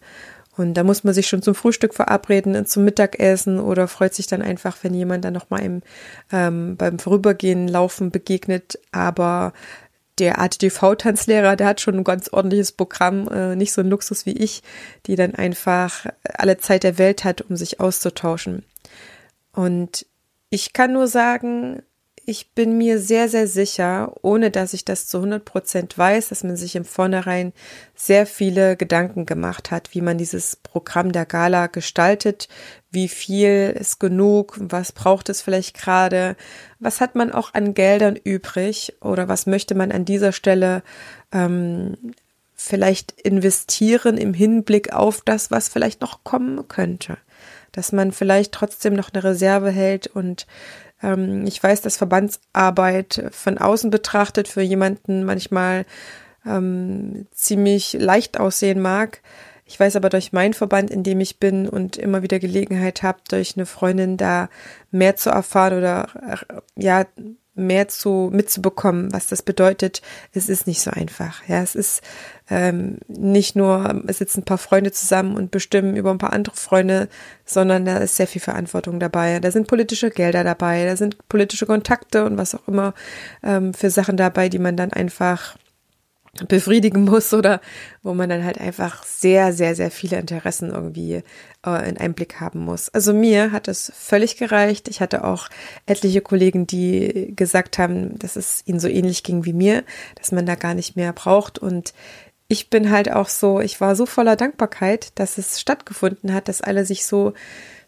Und 0.56 0.74
da 0.74 0.84
muss 0.84 1.02
man 1.02 1.14
sich 1.14 1.28
schon 1.28 1.42
zum 1.42 1.54
Frühstück 1.54 1.94
verabreden, 1.94 2.66
zum 2.66 2.84
Mittagessen 2.84 3.58
oder 3.58 3.88
freut 3.88 4.14
sich 4.14 4.26
dann 4.26 4.42
einfach, 4.42 4.76
wenn 4.82 4.92
jemand 4.92 5.24
dann 5.24 5.32
nochmal 5.32 5.62
im, 5.62 5.82
ähm, 6.30 6.76
beim 6.76 6.98
Vorübergehen, 6.98 7.68
Laufen 7.68 8.10
begegnet. 8.10 8.78
Aber 8.92 9.54
der 10.18 10.40
ATTV-Tanzlehrer, 10.40 11.56
der 11.56 11.66
hat 11.66 11.80
schon 11.80 11.96
ein 11.96 12.04
ganz 12.04 12.28
ordentliches 12.28 12.72
Programm, 12.72 13.28
äh, 13.28 13.56
nicht 13.56 13.72
so 13.72 13.80
ein 13.80 13.88
Luxus 13.88 14.26
wie 14.26 14.36
ich, 14.36 14.62
die 15.06 15.16
dann 15.16 15.34
einfach 15.34 16.06
alle 16.22 16.58
Zeit 16.58 16.82
der 16.82 16.98
Welt 16.98 17.24
hat, 17.24 17.40
um 17.40 17.56
sich 17.56 17.80
auszutauschen. 17.80 18.64
Und 19.52 20.06
ich 20.50 20.74
kann 20.74 20.92
nur 20.92 21.08
sagen, 21.08 21.82
ich 22.24 22.52
bin 22.52 22.78
mir 22.78 22.98
sehr, 23.00 23.28
sehr 23.28 23.46
sicher, 23.46 24.12
ohne 24.22 24.50
dass 24.50 24.74
ich 24.74 24.84
das 24.84 25.08
zu 25.08 25.18
100 25.18 25.44
Prozent 25.44 25.98
weiß, 25.98 26.28
dass 26.28 26.44
man 26.44 26.56
sich 26.56 26.76
im 26.76 26.84
Vornherein 26.84 27.52
sehr 27.94 28.26
viele 28.26 28.76
Gedanken 28.76 29.26
gemacht 29.26 29.70
hat, 29.70 29.94
wie 29.94 30.00
man 30.00 30.18
dieses 30.18 30.56
Programm 30.56 31.12
der 31.12 31.26
Gala 31.26 31.66
gestaltet, 31.66 32.48
wie 32.90 33.08
viel 33.08 33.74
ist 33.78 33.98
genug, 33.98 34.56
was 34.60 34.92
braucht 34.92 35.28
es 35.28 35.42
vielleicht 35.42 35.76
gerade, 35.76 36.36
was 36.78 37.00
hat 37.00 37.14
man 37.14 37.32
auch 37.32 37.54
an 37.54 37.74
Geldern 37.74 38.16
übrig 38.16 38.94
oder 39.00 39.28
was 39.28 39.46
möchte 39.46 39.74
man 39.74 39.90
an 39.90 40.04
dieser 40.04 40.32
Stelle 40.32 40.82
ähm, 41.32 41.96
vielleicht 42.54 43.12
investieren 43.20 44.16
im 44.16 44.34
Hinblick 44.34 44.92
auf 44.92 45.22
das, 45.24 45.50
was 45.50 45.68
vielleicht 45.68 46.00
noch 46.00 46.22
kommen 46.22 46.68
könnte. 46.68 47.18
Dass 47.72 47.90
man 47.90 48.12
vielleicht 48.12 48.52
trotzdem 48.52 48.94
noch 48.94 49.10
eine 49.12 49.24
Reserve 49.24 49.70
hält 49.70 50.06
und 50.06 50.46
ähm, 51.02 51.46
ich 51.46 51.62
weiß, 51.62 51.80
dass 51.80 51.96
Verbandsarbeit 51.96 53.28
von 53.32 53.58
außen 53.58 53.90
betrachtet 53.90 54.48
für 54.48 54.62
jemanden 54.62 55.24
manchmal 55.24 55.84
ähm, 56.46 57.26
ziemlich 57.32 57.94
leicht 57.94 58.38
aussehen 58.38 58.80
mag. 58.80 59.20
Ich 59.64 59.78
weiß 59.78 59.96
aber 59.96 60.08
durch 60.10 60.32
meinen 60.32 60.54
Verband, 60.54 60.90
in 60.90 61.02
dem 61.02 61.20
ich 61.20 61.38
bin 61.38 61.68
und 61.68 61.96
immer 61.96 62.22
wieder 62.22 62.38
Gelegenheit 62.38 63.02
habe, 63.02 63.20
durch 63.28 63.56
eine 63.56 63.64
Freundin 63.64 64.16
da 64.16 64.48
mehr 64.90 65.16
zu 65.16 65.30
erfahren 65.30 65.78
oder 65.78 66.08
ja, 66.76 67.06
mehr 67.54 67.88
zu 67.88 68.30
mitzubekommen, 68.32 69.12
was 69.12 69.26
das 69.26 69.42
bedeutet, 69.42 70.00
es 70.32 70.48
ist 70.48 70.66
nicht 70.66 70.80
so 70.80 70.90
einfach. 70.90 71.46
Ja, 71.46 71.62
es 71.62 71.74
ist 71.74 72.02
ähm, 72.48 72.98
nicht 73.08 73.56
nur, 73.56 74.02
es 74.06 74.18
sitzen 74.18 74.40
ein 74.40 74.44
paar 74.44 74.58
Freunde 74.58 74.90
zusammen 74.92 75.36
und 75.36 75.50
bestimmen 75.50 75.96
über 75.96 76.10
ein 76.10 76.18
paar 76.18 76.32
andere 76.32 76.56
Freunde, 76.56 77.08
sondern 77.44 77.84
da 77.84 77.98
ist 77.98 78.16
sehr 78.16 78.26
viel 78.26 78.40
Verantwortung 78.40 79.00
dabei. 79.00 79.38
Da 79.40 79.50
sind 79.50 79.66
politische 79.66 80.10
Gelder 80.10 80.44
dabei, 80.44 80.86
da 80.86 80.96
sind 80.96 81.28
politische 81.28 81.66
Kontakte 81.66 82.24
und 82.24 82.38
was 82.38 82.54
auch 82.54 82.66
immer 82.68 82.94
ähm, 83.42 83.74
für 83.74 83.90
Sachen 83.90 84.16
dabei, 84.16 84.48
die 84.48 84.58
man 84.58 84.76
dann 84.76 84.92
einfach 84.92 85.56
befriedigen 86.48 87.04
muss 87.04 87.34
oder 87.34 87.60
wo 88.02 88.14
man 88.14 88.30
dann 88.30 88.44
halt 88.44 88.58
einfach 88.58 89.04
sehr, 89.04 89.52
sehr, 89.52 89.74
sehr 89.74 89.90
viele 89.90 90.18
Interessen 90.18 90.70
irgendwie 90.70 91.22
äh, 91.66 91.88
in 91.88 91.98
Einblick 91.98 92.40
haben 92.40 92.60
muss. 92.60 92.88
Also 92.88 93.12
mir 93.12 93.52
hat 93.52 93.68
es 93.68 93.92
völlig 93.94 94.38
gereicht. 94.38 94.88
Ich 94.88 95.00
hatte 95.00 95.24
auch 95.24 95.48
etliche 95.84 96.22
Kollegen, 96.22 96.66
die 96.66 97.34
gesagt 97.36 97.78
haben, 97.78 98.18
dass 98.18 98.36
es 98.36 98.62
ihnen 98.66 98.80
so 98.80 98.88
ähnlich 98.88 99.22
ging 99.24 99.44
wie 99.44 99.52
mir, 99.52 99.84
dass 100.14 100.32
man 100.32 100.46
da 100.46 100.54
gar 100.54 100.74
nicht 100.74 100.96
mehr 100.96 101.12
braucht 101.12 101.58
und 101.58 101.92
ich 102.48 102.68
bin 102.68 102.90
halt 102.90 103.10
auch 103.10 103.28
so, 103.28 103.60
ich 103.60 103.80
war 103.80 103.96
so 103.96 104.04
voller 104.04 104.36
Dankbarkeit, 104.36 105.18
dass 105.18 105.38
es 105.38 105.58
stattgefunden 105.58 106.34
hat, 106.34 106.48
dass 106.48 106.60
alle 106.60 106.84
sich 106.84 107.06
so 107.06 107.32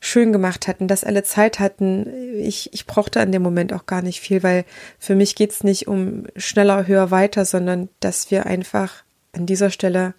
schön 0.05 0.33
gemacht 0.33 0.69
hatten, 0.69 0.87
dass 0.87 1.03
alle 1.03 1.23
Zeit 1.23 1.61
hatten. 1.61 2.39
Ich, 2.39 2.73
ich 2.75 2.87
brauchte 2.87 3.21
an 3.21 3.33
dem 3.33 3.43
Moment 3.43 3.73
auch 3.73 3.87
gar 3.87 4.03
nicht 4.03 4.21
viel, 4.21 4.43
weil 4.43 4.65
für 4.99 5.15
mich 5.15 5.35
geht 5.35 5.53
es 5.53 5.65
nicht 5.65 5.89
um 5.89 6.27
schneller, 6.37 6.87
höher, 6.87 7.11
weiter, 7.11 7.45
sondern 7.45 7.89
dass 8.01 8.31
wir 8.31 8.47
einfach 8.47 9.03
an 9.33 9.47
dieser 9.47 9.71
Stelle 9.71 10.15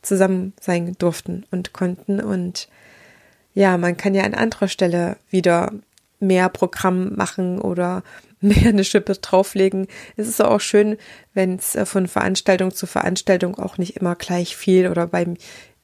zusammen 0.00 0.54
sein 0.60 0.94
durften 0.98 1.44
und 1.50 1.74
konnten. 1.74 2.20
Und 2.20 2.68
ja, 3.52 3.76
man 3.76 3.96
kann 3.96 4.14
ja 4.14 4.24
an 4.24 4.34
anderer 4.34 4.68
Stelle 4.68 5.16
wieder 5.28 5.72
mehr 6.18 6.48
Programm 6.48 7.14
machen 7.14 7.60
oder 7.60 8.02
mehr 8.40 8.68
eine 8.68 8.84
Schippe 8.84 9.14
drauflegen. 9.14 9.86
Es 10.16 10.28
ist 10.28 10.42
auch 10.42 10.60
schön, 10.60 10.96
wenn 11.34 11.56
es 11.56 11.74
äh, 11.74 11.84
von 11.84 12.08
Veranstaltung 12.08 12.72
zu 12.72 12.86
Veranstaltung 12.86 13.58
auch 13.58 13.76
nicht 13.76 13.96
immer 13.96 14.14
gleich 14.14 14.56
viel 14.56 14.88
oder 14.88 15.06
beim 15.06 15.36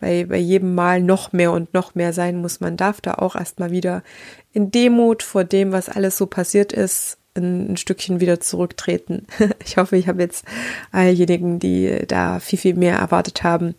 bei, 0.03 0.25
bei 0.25 0.37
jedem 0.37 0.75
Mal 0.75 1.01
noch 1.01 1.33
mehr 1.33 1.53
und 1.53 1.73
noch 1.73 1.95
mehr 1.95 2.13
sein 2.13 2.43
muss. 2.43 2.61
Man 2.61 2.77
darf 2.77 3.01
da 3.01 3.15
auch 3.15 3.37
erstmal 3.37 3.71
wieder 3.71 4.03
in 4.53 4.71
Demut 4.71 5.23
vor 5.23 5.45
dem, 5.45 5.73
was 5.73 5.89
alles 5.89 6.19
so 6.19 6.27
passiert 6.27 6.73
ist, 6.73 7.19
ein, 7.35 7.73
ein 7.73 7.77
Stückchen 7.79 8.21
wieder 8.21 8.41
zurücktreten. 8.41 9.27
Ich 9.65 9.77
hoffe, 9.77 9.97
ich 9.97 10.09
habe 10.09 10.21
jetzt 10.21 10.45
alljenigen, 10.91 11.61
die 11.61 12.05
da 12.07 12.41
viel, 12.41 12.59
viel 12.59 12.75
mehr 12.75 12.99
erwartet 12.99 13.45
haben, 13.45 13.75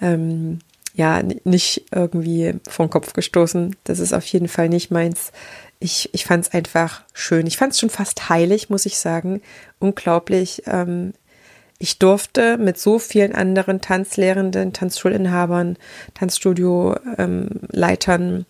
ähm, 0.00 0.60
ja, 0.94 1.22
nicht 1.44 1.84
irgendwie 1.94 2.54
vom 2.68 2.90
Kopf 2.90 3.12
gestoßen. 3.12 3.76
Das 3.84 4.00
ist 4.00 4.14
auf 4.14 4.24
jeden 4.24 4.48
Fall 4.48 4.68
nicht 4.68 4.90
meins. 4.90 5.32
Ich, 5.78 6.08
ich 6.12 6.24
fand 6.24 6.46
es 6.46 6.52
einfach 6.52 7.02
schön. 7.12 7.46
Ich 7.46 7.58
fand 7.58 7.74
es 7.74 7.78
schon 7.78 7.90
fast 7.90 8.30
heilig, 8.30 8.68
muss 8.70 8.86
ich 8.86 8.98
sagen. 8.98 9.42
Unglaublich. 9.78 10.62
Ähm, 10.66 11.12
ich 11.78 11.98
durfte 11.98 12.58
mit 12.58 12.78
so 12.78 12.98
vielen 12.98 13.34
anderen 13.34 13.80
Tanzlehrenden, 13.80 14.72
Tanzschulinhabern, 14.72 15.76
Tanzstudio-Leitern 16.14 18.34
ähm, 18.34 18.46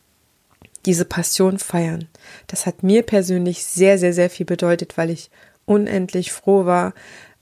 diese 0.87 1.05
Passion 1.05 1.59
feiern. 1.59 2.09
Das 2.47 2.65
hat 2.65 2.83
mir 2.83 3.03
persönlich 3.03 3.65
sehr, 3.65 3.99
sehr, 3.99 4.15
sehr 4.15 4.31
viel 4.31 4.47
bedeutet, 4.47 4.97
weil 4.97 5.11
ich 5.11 5.31
unendlich 5.67 6.33
froh 6.33 6.65
war, 6.65 6.95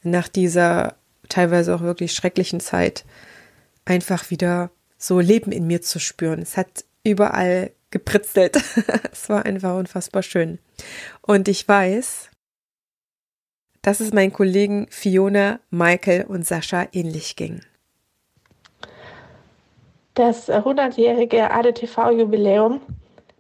nach 0.02 0.26
dieser 0.28 0.96
teilweise 1.28 1.74
auch 1.74 1.82
wirklich 1.82 2.12
schrecklichen 2.12 2.60
Zeit 2.60 3.04
einfach 3.84 4.30
wieder 4.30 4.70
so 4.98 5.20
Leben 5.20 5.52
in 5.52 5.66
mir 5.66 5.82
zu 5.82 6.00
spüren. 6.00 6.40
Es 6.42 6.56
hat 6.56 6.84
überall 7.04 7.70
gepritzelt. 7.90 8.56
es 9.12 9.28
war 9.28 9.44
einfach 9.46 9.76
unfassbar 9.76 10.22
schön. 10.22 10.58
Und 11.22 11.48
ich 11.48 11.68
weiß, 11.68 12.30
dass 13.86 14.00
es 14.00 14.12
meinen 14.12 14.32
Kollegen 14.32 14.88
Fiona, 14.90 15.60
Michael 15.70 16.24
und 16.24 16.44
Sascha 16.44 16.88
ähnlich 16.92 17.36
ging. 17.36 17.60
Das 20.14 20.48
100-jährige 20.48 21.52
ADTV-Jubiläum, 21.52 22.80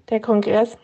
der 0.08 0.20
Kongress, 0.20 0.78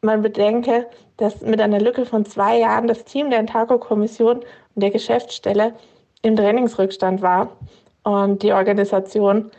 man 0.00 0.20
bedenke, 0.20 0.88
dass 1.16 1.42
mit 1.42 1.60
einer 1.60 1.78
Lücke 1.78 2.06
von 2.06 2.26
zwei 2.26 2.58
Jahren 2.58 2.88
das 2.88 3.04
Team 3.04 3.30
der 3.30 3.38
Intaco-Kommission 3.38 4.38
und 4.38 4.82
der 4.82 4.90
Geschäftsstelle 4.90 5.74
im 6.22 6.34
Trainingsrückstand 6.34 7.22
war 7.22 7.56
und 8.02 8.42
die 8.42 8.52
Organisation 8.52 9.52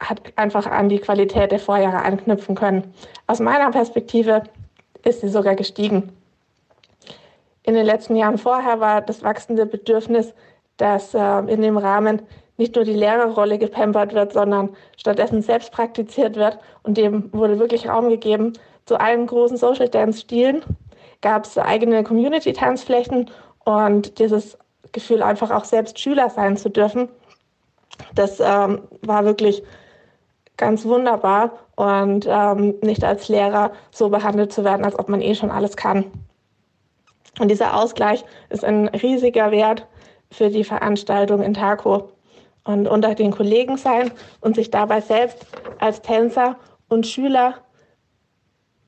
hat 0.00 0.20
einfach 0.34 0.66
an 0.66 0.88
die 0.88 0.98
Qualität 0.98 1.52
der 1.52 1.60
Vorjahre 1.60 2.02
anknüpfen 2.02 2.56
können. 2.56 2.92
Aus 3.28 3.38
meiner 3.38 3.70
Perspektive 3.70 4.42
ist 5.04 5.20
sie 5.20 5.28
sogar 5.28 5.54
gestiegen 5.54 6.17
in 7.68 7.74
den 7.74 7.84
letzten 7.84 8.16
Jahren 8.16 8.38
vorher 8.38 8.80
war 8.80 9.02
das 9.02 9.22
wachsende 9.22 9.66
Bedürfnis, 9.66 10.32
dass 10.78 11.12
äh, 11.12 11.38
in 11.52 11.60
dem 11.60 11.76
Rahmen 11.76 12.22
nicht 12.56 12.74
nur 12.76 12.84
die 12.86 12.94
Lehrerrolle 12.94 13.58
gepampert 13.58 14.14
wird, 14.14 14.32
sondern 14.32 14.70
stattdessen 14.96 15.42
selbst 15.42 15.70
praktiziert 15.70 16.36
wird. 16.36 16.58
Und 16.82 16.96
dem 16.96 17.30
wurde 17.30 17.58
wirklich 17.58 17.86
Raum 17.86 18.08
gegeben. 18.08 18.54
Zu 18.86 18.98
allen 18.98 19.26
großen 19.26 19.58
Social 19.58 19.90
Dance-Stilen 19.90 20.62
gab 21.20 21.44
es 21.44 21.58
eigene 21.58 22.04
Community-Tanzflächen 22.04 23.30
und 23.66 24.18
dieses 24.18 24.56
Gefühl, 24.92 25.22
einfach 25.22 25.50
auch 25.50 25.64
selbst 25.64 25.98
Schüler 25.98 26.30
sein 26.30 26.56
zu 26.56 26.70
dürfen, 26.70 27.10
das 28.14 28.40
ähm, 28.40 28.80
war 29.02 29.26
wirklich 29.26 29.62
ganz 30.56 30.86
wunderbar 30.86 31.58
und 31.76 32.26
ähm, 32.26 32.76
nicht 32.80 33.04
als 33.04 33.28
Lehrer 33.28 33.72
so 33.90 34.08
behandelt 34.08 34.54
zu 34.54 34.64
werden, 34.64 34.86
als 34.86 34.98
ob 34.98 35.10
man 35.10 35.20
eh 35.20 35.34
schon 35.34 35.50
alles 35.50 35.76
kann. 35.76 36.06
Und 37.38 37.50
dieser 37.50 37.76
Ausgleich 37.76 38.24
ist 38.50 38.64
ein 38.64 38.88
riesiger 38.88 39.50
Wert 39.50 39.86
für 40.30 40.50
die 40.50 40.64
Veranstaltung 40.64 41.42
in 41.42 41.54
Taco. 41.54 42.10
Und 42.64 42.86
unter 42.86 43.14
den 43.14 43.30
Kollegen 43.30 43.76
sein 43.78 44.10
und 44.40 44.56
sich 44.56 44.70
dabei 44.70 45.00
selbst 45.00 45.46
als 45.78 46.02
Tänzer 46.02 46.56
und 46.88 47.06
Schüler 47.06 47.54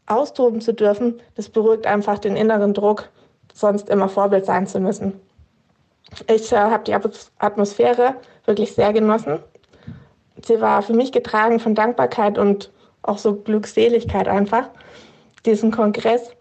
austoben 0.06 0.60
zu 0.60 0.74
dürfen, 0.74 1.20
das 1.36 1.48
beruhigt 1.48 1.86
einfach 1.86 2.18
den 2.18 2.36
inneren 2.36 2.74
Druck, 2.74 3.08
sonst 3.54 3.88
immer 3.88 4.08
Vorbild 4.08 4.44
sein 4.44 4.66
zu 4.66 4.80
müssen. 4.80 5.18
Ich 6.26 6.52
äh, 6.52 6.56
habe 6.56 6.84
die 6.84 6.94
Atmosphäre 7.38 8.16
wirklich 8.44 8.74
sehr 8.74 8.92
genossen. 8.92 9.38
Sie 10.44 10.60
war 10.60 10.82
für 10.82 10.94
mich 10.94 11.12
getragen 11.12 11.60
von 11.60 11.74
Dankbarkeit 11.74 12.38
und 12.38 12.72
auch 13.02 13.18
so 13.18 13.34
Glückseligkeit 13.34 14.28
einfach. 14.28 14.68
Diesen 15.46 15.70
Kongress 15.70 16.32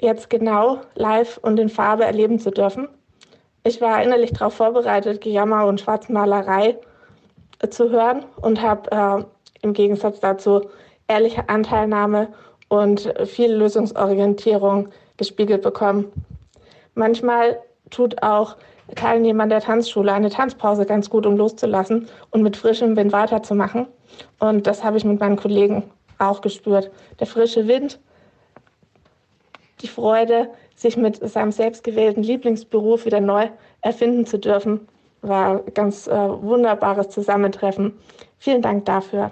jetzt 0.00 0.30
genau 0.30 0.80
live 0.94 1.38
und 1.42 1.58
in 1.58 1.68
Farbe 1.68 2.04
erleben 2.04 2.38
zu 2.38 2.50
dürfen. 2.50 2.88
Ich 3.64 3.80
war 3.80 4.02
innerlich 4.02 4.32
darauf 4.32 4.54
vorbereitet, 4.54 5.20
Gejammer 5.20 5.66
und 5.66 5.80
Schwarzmalerei 5.80 6.78
äh, 7.60 7.68
zu 7.68 7.90
hören 7.90 8.24
und 8.40 8.62
habe 8.62 8.90
äh, 8.90 9.24
im 9.62 9.74
Gegensatz 9.74 10.20
dazu 10.20 10.70
ehrliche 11.08 11.48
Anteilnahme 11.48 12.28
und 12.68 13.12
viel 13.26 13.52
Lösungsorientierung 13.52 14.88
gespiegelt 15.16 15.62
bekommen. 15.62 16.10
Manchmal 16.94 17.58
tut 17.90 18.22
auch 18.22 18.56
Teilnehmern 18.94 19.48
der 19.48 19.60
Tanzschule 19.60 20.12
eine 20.12 20.30
Tanzpause 20.30 20.86
ganz 20.86 21.10
gut, 21.10 21.26
um 21.26 21.36
loszulassen 21.36 22.08
und 22.30 22.42
mit 22.42 22.56
frischem 22.56 22.96
Wind 22.96 23.12
weiterzumachen. 23.12 23.86
Und 24.38 24.66
das 24.66 24.82
habe 24.82 24.96
ich 24.96 25.04
mit 25.04 25.20
meinen 25.20 25.36
Kollegen 25.36 25.84
auch 26.18 26.40
gespürt. 26.40 26.90
Der 27.18 27.26
frische 27.26 27.66
Wind, 27.66 27.98
die 29.80 29.88
Freude, 29.88 30.50
sich 30.74 30.96
mit 30.96 31.16
seinem 31.16 31.52
selbstgewählten 31.52 32.22
Lieblingsberuf 32.22 33.04
wieder 33.04 33.20
neu 33.20 33.48
erfinden 33.82 34.26
zu 34.26 34.38
dürfen, 34.38 34.88
war 35.22 35.62
ein 35.66 35.74
ganz 35.74 36.06
äh, 36.06 36.12
wunderbares 36.12 37.10
Zusammentreffen. 37.10 37.92
Vielen 38.38 38.62
Dank 38.62 38.86
dafür. 38.86 39.30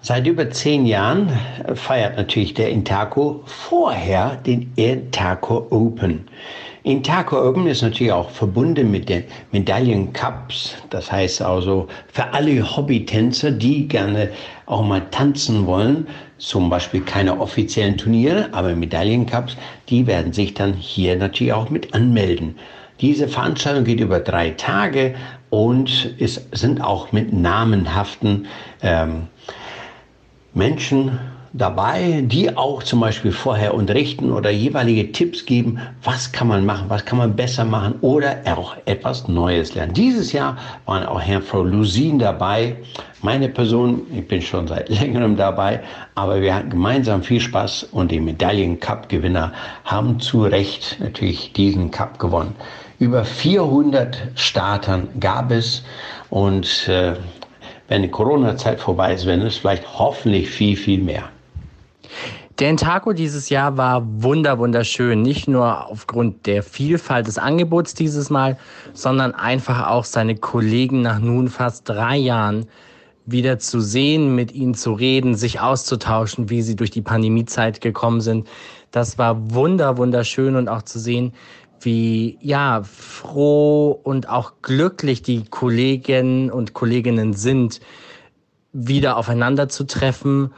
Seit 0.00 0.26
über 0.26 0.48
zehn 0.50 0.86
Jahren 0.86 1.28
feiert 1.74 2.16
natürlich 2.16 2.54
der 2.54 2.70
Intaco 2.70 3.42
vorher 3.46 4.36
den 4.36 4.72
Intaco 4.76 5.66
Open. 5.70 6.28
Intaco 6.84 7.36
Open 7.36 7.66
ist 7.66 7.82
natürlich 7.82 8.12
auch 8.12 8.30
verbunden 8.30 8.92
mit 8.92 9.08
den 9.08 9.24
Medaillencups. 9.50 10.76
Das 10.90 11.10
heißt 11.10 11.42
also 11.42 11.88
für 12.12 12.32
alle 12.32 12.76
Hobbytänzer, 12.76 13.50
die 13.50 13.88
gerne 13.88 14.30
auch 14.66 14.82
mal 14.82 15.02
tanzen 15.10 15.66
wollen, 15.66 16.06
zum 16.38 16.70
Beispiel 16.70 17.00
keine 17.00 17.40
offiziellen 17.40 17.96
Turniere, 17.98 18.48
aber 18.52 18.74
Medaillencups, 18.74 19.56
die 19.88 20.06
werden 20.06 20.32
sich 20.32 20.54
dann 20.54 20.72
hier 20.74 21.16
natürlich 21.16 21.52
auch 21.52 21.70
mit 21.70 21.94
anmelden. 21.94 22.56
Diese 23.00 23.28
Veranstaltung 23.28 23.84
geht 23.84 24.00
über 24.00 24.20
drei 24.20 24.50
Tage 24.50 25.14
und 25.50 26.14
es 26.18 26.46
sind 26.52 26.80
auch 26.80 27.12
mit 27.12 27.32
namenhaften 27.32 28.46
ähm, 28.82 29.28
Menschen 30.54 31.18
dabei, 31.52 32.22
die 32.24 32.56
auch 32.56 32.82
zum 32.82 33.00
Beispiel 33.00 33.32
vorher 33.32 33.74
unterrichten 33.74 34.32
oder 34.32 34.50
jeweilige 34.50 35.12
Tipps 35.12 35.46
geben, 35.46 35.78
was 36.02 36.32
kann 36.32 36.48
man 36.48 36.66
machen, 36.66 36.86
was 36.88 37.04
kann 37.04 37.18
man 37.18 37.34
besser 37.34 37.64
machen 37.64 37.94
oder 38.00 38.36
auch 38.46 38.76
etwas 38.84 39.28
Neues 39.28 39.74
lernen. 39.74 39.94
Dieses 39.94 40.32
Jahr 40.32 40.56
waren 40.86 41.06
auch 41.06 41.20
Herr 41.20 41.40
Frau 41.40 41.62
Lusin 41.62 42.18
dabei, 42.18 42.76
meine 43.22 43.48
Person, 43.48 44.02
ich 44.14 44.26
bin 44.28 44.42
schon 44.42 44.68
seit 44.68 44.88
längerem 45.00 45.36
dabei, 45.36 45.80
aber 46.14 46.40
wir 46.40 46.54
hatten 46.54 46.70
gemeinsam 46.70 47.22
viel 47.22 47.40
Spaß 47.40 47.84
und 47.92 48.10
die 48.10 48.20
Medaillen-Cup-Gewinner 48.20 49.52
haben 49.84 50.20
zu 50.20 50.42
Recht 50.42 50.98
natürlich 51.00 51.52
diesen 51.52 51.90
Cup 51.90 52.18
gewonnen. 52.18 52.54
Über 52.98 53.24
400 53.24 54.18
Startern 54.34 55.08
gab 55.20 55.50
es 55.50 55.84
und 56.30 56.88
äh, 56.88 57.14
wenn 57.88 58.02
die 58.02 58.10
Corona-Zeit 58.10 58.80
vorbei 58.80 59.14
ist, 59.14 59.24
werden 59.24 59.46
es 59.46 59.56
vielleicht 59.56 59.98
hoffentlich 59.98 60.50
viel, 60.50 60.76
viel 60.76 61.00
mehr. 61.00 61.24
Der 62.58 62.70
Intaco 62.70 63.12
dieses 63.12 63.50
Jahr 63.50 63.76
war 63.76 64.02
wunder 64.04 64.58
wunderschön, 64.58 65.22
nicht 65.22 65.46
nur 65.46 65.86
aufgrund 65.86 66.46
der 66.46 66.64
Vielfalt 66.64 67.28
des 67.28 67.38
Angebots 67.38 67.94
dieses 67.94 68.30
Mal, 68.30 68.58
sondern 68.94 69.32
einfach 69.32 69.88
auch 69.88 70.04
seine 70.04 70.34
Kollegen 70.34 71.02
nach 71.02 71.20
nun 71.20 71.48
fast 71.48 71.88
drei 71.88 72.16
Jahren 72.16 72.66
wieder 73.26 73.58
zu 73.58 73.80
sehen, 73.80 74.34
mit 74.34 74.52
ihnen 74.52 74.74
zu 74.74 74.92
reden, 74.92 75.36
sich 75.36 75.60
auszutauschen, 75.60 76.50
wie 76.50 76.62
sie 76.62 76.74
durch 76.74 76.90
die 76.90 77.02
Pandemiezeit 77.02 77.80
gekommen 77.80 78.20
sind. 78.20 78.48
Das 78.90 79.18
war 79.18 79.52
wunder 79.52 79.96
wunderschön 79.98 80.56
und 80.56 80.68
auch 80.68 80.82
zu 80.82 80.98
sehen, 80.98 81.34
wie 81.80 82.38
ja 82.40 82.82
froh 82.82 84.00
und 84.02 84.28
auch 84.28 84.54
glücklich 84.62 85.22
die 85.22 85.44
Kolleginnen 85.44 86.50
und 86.50 86.72
Kolleginnen 86.72 87.34
sind, 87.34 87.80
wieder 88.72 89.16
aufeinander 89.16 89.68
zu 89.68 89.84
treffen 89.84 90.50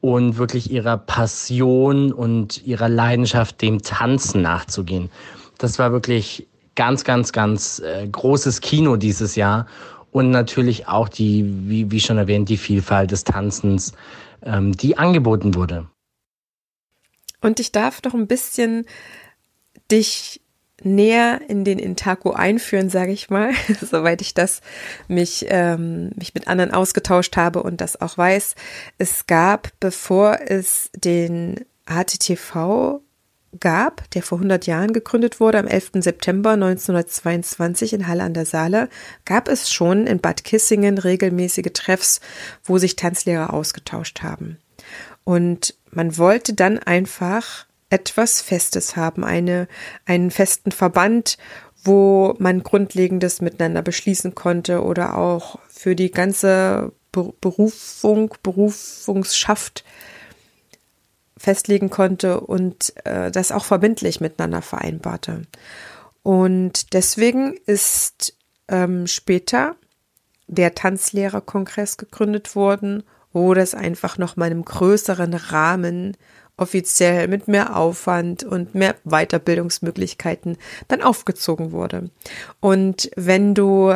und 0.00 0.38
wirklich 0.38 0.70
ihrer 0.70 0.96
Passion 0.96 2.12
und 2.12 2.64
ihrer 2.66 2.88
Leidenschaft 2.88 3.60
dem 3.62 3.82
Tanzen 3.82 4.42
nachzugehen. 4.42 5.10
Das 5.58 5.78
war 5.78 5.92
wirklich 5.92 6.46
ganz, 6.76 7.02
ganz, 7.04 7.32
ganz 7.32 7.80
äh, 7.80 8.06
großes 8.06 8.60
Kino 8.60 8.96
dieses 8.96 9.34
Jahr 9.34 9.66
und 10.12 10.30
natürlich 10.30 10.86
auch 10.86 11.08
die, 11.08 11.44
wie, 11.68 11.90
wie 11.90 12.00
schon 12.00 12.18
erwähnt, 12.18 12.48
die 12.48 12.56
Vielfalt 12.56 13.10
des 13.10 13.24
Tanzens, 13.24 13.92
ähm, 14.42 14.76
die 14.76 14.96
angeboten 14.96 15.54
wurde. 15.54 15.88
Und 17.40 17.60
ich 17.60 17.72
darf 17.72 18.02
noch 18.02 18.14
ein 18.14 18.26
bisschen 18.26 18.86
dich 19.90 20.40
näher 20.82 21.40
in 21.48 21.64
den 21.64 21.78
Intaco 21.78 22.32
einführen, 22.32 22.90
sage 22.90 23.12
ich 23.12 23.30
mal, 23.30 23.52
soweit 23.80 24.20
ich 24.20 24.34
das 24.34 24.60
mich, 25.08 25.46
ähm, 25.48 26.10
mich 26.16 26.34
mit 26.34 26.48
anderen 26.48 26.72
ausgetauscht 26.72 27.36
habe 27.36 27.62
und 27.62 27.80
das 27.80 28.00
auch 28.00 28.16
weiß. 28.16 28.54
Es 28.98 29.26
gab, 29.26 29.70
bevor 29.80 30.38
es 30.46 30.90
den 30.94 31.64
HTTV 31.86 33.00
gab, 33.58 34.08
der 34.10 34.22
vor 34.22 34.38
100 34.38 34.66
Jahren 34.66 34.92
gegründet 34.92 35.40
wurde, 35.40 35.58
am 35.58 35.66
11. 35.66 35.92
September 35.94 36.50
1922 36.50 37.94
in 37.94 38.06
Halle 38.06 38.22
an 38.22 38.34
der 38.34 38.44
Saale, 38.44 38.88
gab 39.24 39.48
es 39.48 39.72
schon 39.72 40.06
in 40.06 40.20
Bad 40.20 40.44
Kissingen 40.44 40.98
regelmäßige 40.98 41.72
Treffs, 41.72 42.20
wo 42.62 42.78
sich 42.78 42.96
Tanzlehrer 42.96 43.52
ausgetauscht 43.52 44.22
haben. 44.22 44.58
Und 45.24 45.74
man 45.90 46.16
wollte 46.18 46.54
dann 46.54 46.78
einfach 46.78 47.66
etwas 47.90 48.40
Festes 48.40 48.96
haben, 48.96 49.24
eine, 49.24 49.68
einen 50.04 50.30
festen 50.30 50.72
Verband, 50.72 51.38
wo 51.84 52.34
man 52.38 52.62
Grundlegendes 52.62 53.40
miteinander 53.40 53.82
beschließen 53.82 54.34
konnte 54.34 54.82
oder 54.82 55.16
auch 55.16 55.58
für 55.68 55.94
die 55.94 56.10
ganze 56.10 56.92
Berufung, 57.12 58.34
Berufungsschaft 58.42 59.84
festlegen 61.36 61.88
konnte 61.88 62.40
und 62.40 62.92
äh, 63.04 63.30
das 63.30 63.52
auch 63.52 63.64
verbindlich 63.64 64.20
miteinander 64.20 64.60
vereinbarte. 64.60 65.42
Und 66.22 66.92
deswegen 66.92 67.54
ist 67.66 68.34
ähm, 68.68 69.06
später 69.06 69.76
der 70.46 70.74
Tanzlehrerkongress 70.74 71.96
gegründet 71.96 72.54
worden, 72.54 73.04
wo 73.32 73.54
das 73.54 73.74
einfach 73.74 74.18
noch 74.18 74.36
mal 74.36 74.50
im 74.50 74.64
größeren 74.64 75.34
Rahmen 75.34 76.16
offiziell 76.58 77.28
mit 77.28 77.48
mehr 77.48 77.76
Aufwand 77.76 78.44
und 78.44 78.74
mehr 78.74 78.96
Weiterbildungsmöglichkeiten 79.04 80.58
dann 80.88 81.02
aufgezogen 81.02 81.72
wurde. 81.72 82.10
Und 82.60 83.10
wenn 83.16 83.54
du 83.54 83.92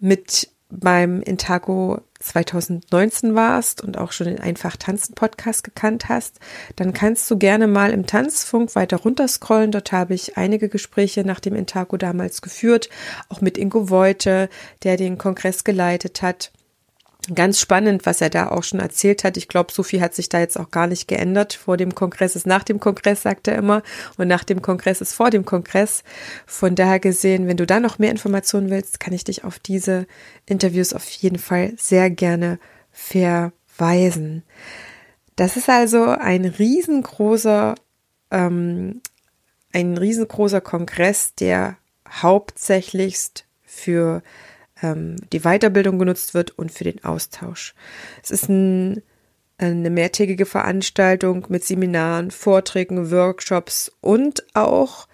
mit 0.00 0.48
beim 0.70 1.22
Intago 1.22 2.00
2019 2.20 3.34
warst 3.34 3.82
und 3.82 3.98
auch 3.98 4.12
schon 4.12 4.26
den 4.26 4.40
Einfach 4.40 4.76
Tanzen 4.76 5.14
Podcast 5.14 5.62
gekannt 5.62 6.08
hast, 6.08 6.40
dann 6.76 6.92
kannst 6.92 7.30
du 7.30 7.38
gerne 7.38 7.66
mal 7.66 7.90
im 7.90 8.06
Tanzfunk 8.06 8.74
weiter 8.74 8.96
runterscrollen. 8.98 9.70
Dort 9.70 9.92
habe 9.92 10.14
ich 10.14 10.36
einige 10.36 10.68
Gespräche 10.68 11.24
nach 11.24 11.40
dem 11.40 11.54
Intago 11.54 11.96
damals 11.96 12.42
geführt, 12.42 12.88
auch 13.28 13.40
mit 13.40 13.58
Ingo 13.58 13.90
Voite, 13.90 14.48
der 14.82 14.96
den 14.96 15.18
Kongress 15.18 15.64
geleitet 15.64 16.22
hat. 16.22 16.50
Ganz 17.32 17.60
spannend, 17.60 18.06
was 18.06 18.20
er 18.20 18.28
da 18.28 18.48
auch 18.48 18.64
schon 18.64 18.80
erzählt 18.80 19.24
hat. 19.24 19.36
Ich 19.36 19.48
glaube, 19.48 19.72
so 19.72 19.82
viel 19.82 20.00
hat 20.00 20.14
sich 20.14 20.28
da 20.28 20.40
jetzt 20.40 20.58
auch 20.58 20.70
gar 20.70 20.86
nicht 20.86 21.08
geändert. 21.08 21.54
Vor 21.54 21.76
dem 21.76 21.94
Kongress 21.94 22.36
ist 22.36 22.46
nach 22.46 22.64
dem 22.64 22.80
Kongress, 22.80 23.22
sagt 23.22 23.48
er 23.48 23.56
immer. 23.56 23.82
Und 24.18 24.28
nach 24.28 24.44
dem 24.44 24.60
Kongress 24.60 25.00
ist 25.00 25.14
vor 25.14 25.30
dem 25.30 25.44
Kongress. 25.44 26.02
Von 26.44 26.74
daher 26.74 27.00
gesehen, 27.00 27.46
wenn 27.46 27.56
du 27.56 27.66
da 27.66 27.80
noch 27.80 27.98
mehr 27.98 28.10
Informationen 28.10 28.68
willst, 28.68 29.00
kann 29.00 29.14
ich 29.14 29.24
dich 29.24 29.44
auf 29.44 29.58
diese 29.58 30.06
Interviews 30.44 30.92
auf 30.92 31.08
jeden 31.08 31.38
Fall 31.38 31.72
sehr 31.78 32.10
gerne 32.10 32.58
verweisen. 32.90 34.42
Das 35.36 35.56
ist 35.56 35.68
also 35.68 36.04
ein 36.04 36.44
riesengroßer, 36.44 37.74
ähm, 38.30 39.00
ein 39.72 39.96
riesengroßer 39.96 40.60
Kongress, 40.60 41.34
der 41.34 41.76
hauptsächlichst 42.08 43.46
für 43.64 44.22
ähm, 44.84 45.16
die 45.32 45.40
Weiterbildung 45.40 45.98
genutzt 45.98 46.34
wird 46.34 46.50
und 46.58 46.70
für 46.70 46.84
den 46.84 47.02
Austausch. 47.04 47.74
Es 48.22 48.30
ist 48.30 48.48
ein, 48.48 49.02
eine 49.58 49.90
mehrtägige 49.90 50.46
Veranstaltung 50.46 51.46
mit 51.48 51.64
Seminaren, 51.64 52.30
Vorträgen, 52.30 53.10
Workshops 53.10 53.90
und 54.00 54.44
auch 54.54 55.08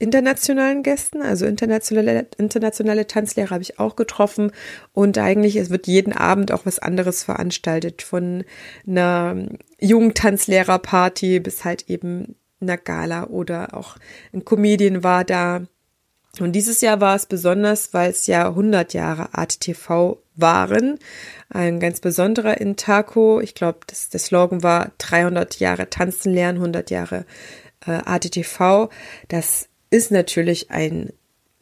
internationalen 0.00 0.82
Gästen, 0.82 1.22
also 1.22 1.46
internationale, 1.46 2.28
internationale 2.38 3.06
Tanzlehrer 3.06 3.50
habe 3.50 3.62
ich 3.62 3.78
auch 3.78 3.96
getroffen. 3.96 4.52
Und 4.92 5.18
eigentlich 5.18 5.56
es 5.56 5.70
wird 5.70 5.86
jeden 5.86 6.12
Abend 6.12 6.52
auch 6.52 6.66
was 6.66 6.78
anderes 6.78 7.24
veranstaltet, 7.24 8.02
von 8.02 8.44
einer 8.86 9.36
jungen 9.80 10.14
Tanzlehrerparty 10.14 11.40
bis 11.40 11.64
halt 11.64 11.88
eben 11.88 12.36
einer 12.60 12.76
Gala 12.76 13.26
oder 13.28 13.74
auch 13.74 13.96
ein 14.32 14.44
Comedian 14.44 15.02
war 15.02 15.24
da 15.24 15.66
und 16.40 16.52
dieses 16.52 16.80
Jahr 16.80 17.00
war 17.00 17.16
es 17.16 17.26
besonders, 17.26 17.94
weil 17.94 18.10
es 18.10 18.26
ja 18.26 18.48
100 18.48 18.94
Jahre 18.94 19.34
Art 19.34 19.60
TV 19.60 20.22
waren. 20.36 20.98
Ein 21.50 21.80
ganz 21.80 22.00
besonderer 22.00 22.60
Intaco. 22.60 23.40
Ich 23.40 23.54
glaube, 23.54 23.80
der 23.88 24.20
Slogan 24.20 24.62
war 24.62 24.92
300 24.98 25.58
Jahre 25.58 25.90
tanzen 25.90 26.32
lernen, 26.32 26.58
100 26.58 26.90
Jahre 26.90 27.24
äh, 27.86 27.92
Art. 27.92 28.28
Das 29.28 29.68
ist 29.90 30.10
natürlich 30.10 30.70
ein, 30.70 31.12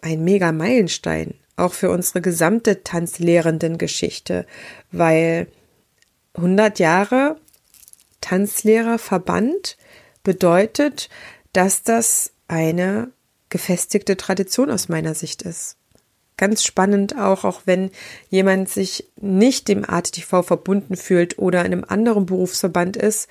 ein 0.03 0.25
mega 0.25 0.53
Meilenstein, 0.53 1.35
auch 1.57 1.73
für 1.73 1.91
unsere 1.91 2.21
gesamte 2.21 2.83
tanzlehrenden 2.83 3.79
Geschichte, 3.79 4.47
weil 4.93 5.47
100 6.35 6.79
Jahre 6.79 7.37
Tanzlehrerverband 8.21 9.77
bedeutet, 10.23 11.09
dass 11.53 11.83
das 11.83 12.33
eine 12.49 13.13
gefestigte 13.49 14.17
Tradition 14.17 14.71
aus 14.71 14.89
meiner 14.89 15.15
Sicht 15.15 15.43
ist. 15.43 15.77
Ganz 16.37 16.65
spannend 16.65 17.17
auch, 17.17 17.45
auch 17.45 17.63
wenn 17.65 17.91
jemand 18.29 18.69
sich 18.69 19.09
nicht 19.19 19.69
dem 19.69 19.89
ATTV 19.89 20.43
verbunden 20.43 20.97
fühlt 20.97 21.39
oder 21.39 21.61
in 21.61 21.73
einem 21.73 21.85
anderen 21.89 22.27
Berufsverband 22.27 22.97
ist, 22.97 23.29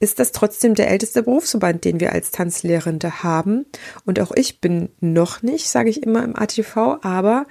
ist 0.00 0.18
das 0.18 0.32
trotzdem 0.32 0.74
der 0.74 0.88
älteste 0.90 1.22
Berufsverband, 1.22 1.84
den 1.84 2.00
wir 2.00 2.12
als 2.12 2.30
Tanzlehrende 2.30 3.22
haben. 3.22 3.66
Und 4.06 4.18
auch 4.18 4.32
ich 4.34 4.60
bin 4.60 4.88
noch 5.00 5.42
nicht, 5.42 5.68
sage 5.68 5.90
ich 5.90 6.02
immer, 6.02 6.24
im 6.24 6.34
ATV, 6.34 6.98
aber 7.02 7.46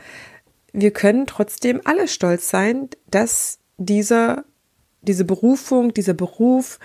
wir 0.74 0.91
können 0.91 1.28
trotzdem 1.28 1.80
alle 1.86 2.08
stolz 2.08 2.50
sein, 2.50 2.89
dass 3.10 3.60
dieser, 3.78 4.43
diese 5.02 5.26
Berufung, 5.26 5.93
dieser 5.93 6.13
Beruf 6.13 6.80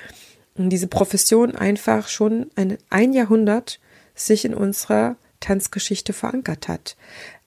und 0.57 0.69
diese 0.71 0.87
Profession 0.87 1.57
einfach 1.57 2.09
schon 2.09 2.51
ein, 2.55 2.79
ein 2.91 3.13
Jahrhundert 3.13 3.81
sich 4.14 4.44
in 4.44 4.55
unserer 4.55 5.16
Tanzgeschichte 5.40 6.12
verankert 6.12 6.68
hat. 6.68 6.96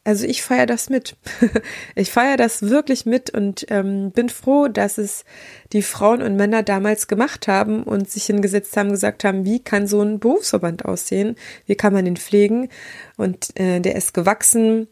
Also 0.08 0.26
ich 0.26 0.42
feiere 0.42 0.68
das 0.68 0.90
mit. 0.90 1.18
ich 1.96 2.12
feiere 2.12 2.38
das 2.38 2.62
wirklich 2.62 3.06
mit 3.06 3.30
und 3.30 3.66
ähm, 3.70 4.12
bin 4.12 4.30
froh, 4.30 4.70
dass 4.70 4.98
es 4.98 5.26
die 5.74 5.82
Frauen 5.82 6.22
und 6.22 6.38
Männer 6.38 6.64
damals 6.64 7.08
gemacht 7.08 7.50
haben 7.50 7.84
und 7.84 8.10
sich 8.10 8.26
hingesetzt 8.28 8.78
haben, 8.78 8.92
gesagt 8.92 9.26
haben, 9.26 9.44
wie 9.44 9.62
kann 9.62 9.86
so 9.86 10.02
ein 10.02 10.20
Berufsverband 10.20 10.86
aussehen? 10.86 11.36
Wie 11.66 11.76
kann 11.76 11.92
man 11.92 12.06
den 12.06 12.16
pflegen? 12.16 12.70
Und 13.18 13.60
äh, 13.60 13.82
der 13.82 13.96
ist 13.96 14.14
gewachsen 14.14 14.88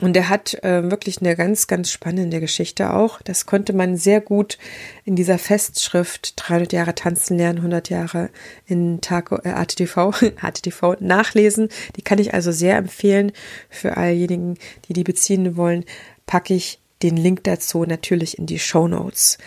und 0.00 0.16
er 0.16 0.28
hat 0.28 0.54
äh, 0.64 0.90
wirklich 0.90 1.20
eine 1.20 1.36
ganz, 1.36 1.66
ganz 1.66 1.90
spannende 1.90 2.40
Geschichte 2.40 2.94
auch. 2.94 3.20
Das 3.22 3.44
konnte 3.44 3.72
man 3.72 3.96
sehr 3.96 4.20
gut 4.20 4.56
in 5.04 5.16
dieser 5.16 5.36
Festschrift 5.36 6.34
300 6.36 6.72
Jahre 6.72 6.94
tanzen 6.94 7.36
lernen, 7.36 7.58
100 7.58 7.90
Jahre 7.90 8.30
in 8.66 9.00
Taco, 9.00 9.36
äh, 9.42 9.50
ATTV, 9.50 10.12
ATTV 10.40 10.96
nachlesen. 11.00 11.68
Die 11.96 12.02
kann 12.02 12.18
ich 12.18 12.32
also 12.32 12.52
sehr 12.52 12.76
empfehlen. 12.76 13.32
Für 13.68 13.96
allejenigen, 13.96 14.56
die 14.86 14.94
die 14.94 15.04
beziehen 15.04 15.56
wollen, 15.56 15.84
packe 16.24 16.54
ich 16.54 16.80
den 17.02 17.16
Link 17.16 17.44
dazu 17.44 17.84
natürlich 17.84 18.38
in 18.38 18.46
die 18.46 18.58
Show 18.58 18.88
Notes. 18.88 19.38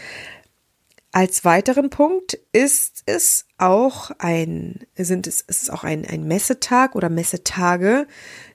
Als 1.15 1.45
weiteren 1.45 1.91
Punkt 1.91 2.39
ist 2.53 3.03
es 3.05 3.45
auch 3.59 4.09
ein, 4.17 4.79
sind 4.97 5.27
es, 5.27 5.41
ist 5.41 5.61
es 5.61 5.69
auch 5.69 5.83
ein, 5.83 6.07
ein 6.07 6.27
Messetag 6.27 6.95
oder 6.95 7.07
Messetage, 7.07 8.07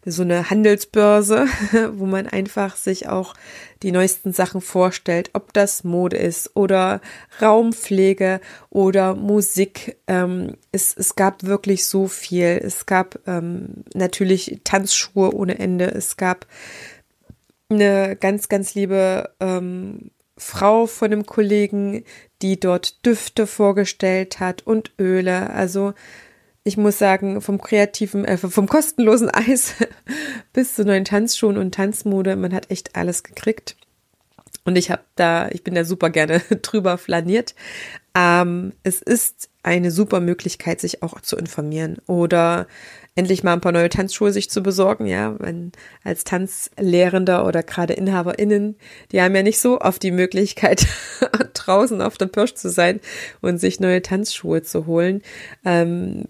so 0.04 0.22
eine 0.22 0.50
Handelsbörse, 0.50 1.46
wo 1.92 2.04
man 2.04 2.26
einfach 2.26 2.74
sich 2.74 3.08
auch 3.08 3.34
die 3.84 3.92
neuesten 3.92 4.32
Sachen 4.32 4.60
vorstellt, 4.60 5.30
ob 5.34 5.52
das 5.52 5.84
Mode 5.84 6.16
ist 6.16 6.56
oder 6.56 7.00
Raumpflege 7.40 8.40
oder 8.70 9.14
Musik. 9.14 9.96
Ähm, 10.08 10.56
es, 10.72 10.96
es 10.96 11.14
gab 11.14 11.44
wirklich 11.44 11.86
so 11.86 12.08
viel. 12.08 12.60
Es 12.60 12.86
gab 12.86 13.20
ähm, 13.28 13.84
natürlich 13.94 14.62
Tanzschuhe 14.64 15.32
ohne 15.32 15.60
Ende. 15.60 15.84
Es 15.84 16.16
gab 16.16 16.44
eine 17.68 18.16
ganz, 18.16 18.48
ganz 18.48 18.74
liebe 18.74 19.30
ähm, 19.38 20.10
Frau 20.38 20.86
von 20.86 21.12
einem 21.12 21.26
Kollegen, 21.26 22.04
die 22.40 22.58
dort 22.58 23.04
Düfte 23.04 23.46
vorgestellt 23.46 24.40
hat 24.40 24.66
und 24.66 24.92
Öle. 24.98 25.50
Also 25.50 25.94
ich 26.64 26.76
muss 26.76 26.98
sagen, 26.98 27.40
vom 27.40 27.60
kreativen, 27.60 28.24
äh, 28.24 28.38
vom 28.38 28.68
kostenlosen 28.68 29.30
Eis 29.32 29.74
bis 30.52 30.74
zu 30.74 30.84
neuen 30.84 31.04
Tanzschuhen 31.04 31.58
und 31.58 31.74
Tanzmode, 31.74 32.36
man 32.36 32.54
hat 32.54 32.70
echt 32.70 32.96
alles 32.96 33.22
gekriegt. 33.22 33.76
Und 34.68 34.76
ich 34.76 34.90
habe 34.90 35.00
da, 35.14 35.48
ich 35.48 35.64
bin 35.64 35.74
da 35.74 35.82
super 35.82 36.10
gerne 36.10 36.42
drüber 36.62 36.98
flaniert. 36.98 37.54
Ähm, 38.14 38.74
es 38.82 39.00
ist 39.00 39.48
eine 39.62 39.90
super 39.90 40.20
Möglichkeit, 40.20 40.78
sich 40.82 41.02
auch 41.02 41.22
zu 41.22 41.38
informieren 41.38 41.96
oder 42.06 42.66
endlich 43.14 43.42
mal 43.42 43.54
ein 43.54 43.62
paar 43.62 43.72
neue 43.72 43.88
Tanzschuhe 43.88 44.30
sich 44.30 44.50
zu 44.50 44.62
besorgen, 44.62 45.06
ja, 45.06 45.34
wenn 45.40 45.72
als 46.04 46.24
Tanzlehrender 46.24 47.46
oder 47.46 47.62
gerade 47.62 47.94
InhaberInnen, 47.94 48.76
die 49.10 49.22
haben 49.22 49.34
ja 49.34 49.42
nicht 49.42 49.58
so 49.58 49.80
oft 49.80 50.02
die 50.02 50.10
Möglichkeit, 50.10 50.86
draußen 51.54 52.02
auf 52.02 52.18
der 52.18 52.26
Pirsch 52.26 52.52
zu 52.52 52.68
sein 52.68 53.00
und 53.40 53.56
sich 53.56 53.80
neue 53.80 54.02
Tanzschuhe 54.02 54.62
zu 54.62 54.84
holen. 54.84 55.22
Ähm, 55.64 56.26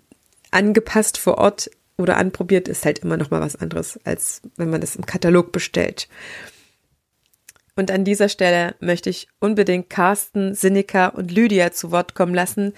angepasst 0.52 1.18
vor 1.18 1.38
Ort 1.38 1.72
oder 1.96 2.16
anprobiert 2.16 2.68
ist 2.68 2.84
halt 2.84 3.00
immer 3.00 3.16
noch 3.16 3.32
mal 3.32 3.40
was 3.40 3.56
anderes, 3.56 3.98
als 4.04 4.42
wenn 4.56 4.70
man 4.70 4.80
das 4.80 4.94
im 4.94 5.06
Katalog 5.06 5.50
bestellt. 5.50 6.06
Und 7.78 7.92
an 7.92 8.02
dieser 8.02 8.28
Stelle 8.28 8.74
möchte 8.80 9.08
ich 9.08 9.28
unbedingt 9.38 9.88
Carsten, 9.88 10.52
Sinika 10.52 11.06
und 11.06 11.30
Lydia 11.30 11.70
zu 11.70 11.92
Wort 11.92 12.16
kommen 12.16 12.34
lassen, 12.34 12.74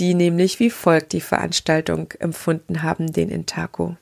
die 0.00 0.12
nämlich 0.12 0.58
wie 0.58 0.70
folgt 0.70 1.12
die 1.12 1.20
Veranstaltung 1.20 2.08
empfunden 2.18 2.82
haben, 2.82 3.12
den 3.12 3.28
Intaco. 3.28 3.94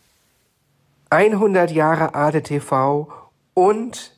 100 1.11 1.71
Jahre 1.71 2.15
ADTV 2.15 3.09
und 3.53 4.17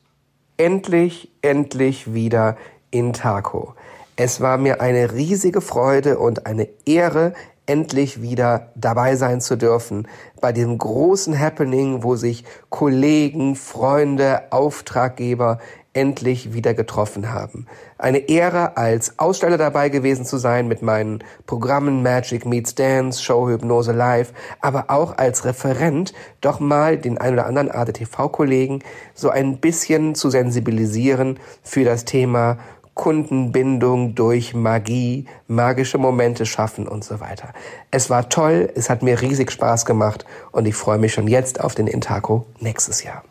endlich, 0.56 1.32
endlich 1.42 2.14
wieder 2.14 2.56
Intaco. 2.92 3.74
Es 4.14 4.40
war 4.40 4.56
mir 4.56 4.80
eine 4.80 5.12
riesige 5.12 5.60
Freude 5.60 6.20
und 6.20 6.46
eine 6.46 6.68
Ehre, 6.86 7.32
endlich 7.66 8.22
wieder 8.22 8.72
dabei 8.74 9.16
sein 9.16 9.40
zu 9.40 9.56
dürfen 9.56 10.06
bei 10.40 10.52
diesem 10.52 10.78
großen 10.78 11.38
Happening, 11.38 12.02
wo 12.02 12.16
sich 12.16 12.44
Kollegen, 12.68 13.54
Freunde, 13.54 14.42
Auftraggeber 14.50 15.58
endlich 15.92 16.52
wieder 16.54 16.72
getroffen 16.72 17.32
haben. 17.32 17.66
Eine 17.98 18.28
Ehre, 18.28 18.76
als 18.76 19.18
Aussteller 19.18 19.58
dabei 19.58 19.88
gewesen 19.88 20.24
zu 20.24 20.38
sein 20.38 20.68
mit 20.68 20.82
meinen 20.82 21.24
Programmen 21.46 22.02
Magic 22.02 22.46
Meets 22.46 22.74
Dance, 22.74 23.22
Show 23.22 23.48
Hypnose 23.48 23.92
Live, 23.92 24.32
aber 24.60 24.84
auch 24.88 25.18
als 25.18 25.44
Referent 25.44 26.12
doch 26.40 26.60
mal 26.60 26.96
den 26.96 27.18
ein 27.18 27.32
oder 27.32 27.46
anderen 27.46 27.70
ADTV-Kollegen 27.70 28.82
so 29.14 29.30
ein 29.30 29.58
bisschen 29.58 30.14
zu 30.14 30.30
sensibilisieren 30.30 31.40
für 31.62 31.84
das 31.84 32.04
Thema 32.04 32.58
Kundenbindung 32.94 34.14
durch 34.14 34.54
Magie, 34.54 35.24
magische 35.48 35.98
Momente 35.98 36.44
schaffen 36.44 36.86
und 36.86 37.02
so 37.02 37.18
weiter. 37.18 37.52
Es 37.90 38.10
war 38.10 38.28
toll, 38.28 38.70
es 38.74 38.90
hat 38.90 39.02
mir 39.02 39.20
riesig 39.22 39.50
Spaß 39.50 39.86
gemacht 39.86 40.24
und 40.52 40.66
ich 40.66 40.74
freue 40.74 40.98
mich 40.98 41.14
schon 41.14 41.26
jetzt 41.26 41.60
auf 41.60 41.74
den 41.74 41.86
Intaco 41.86 42.46
nächstes 42.60 43.02
Jahr. 43.02 43.24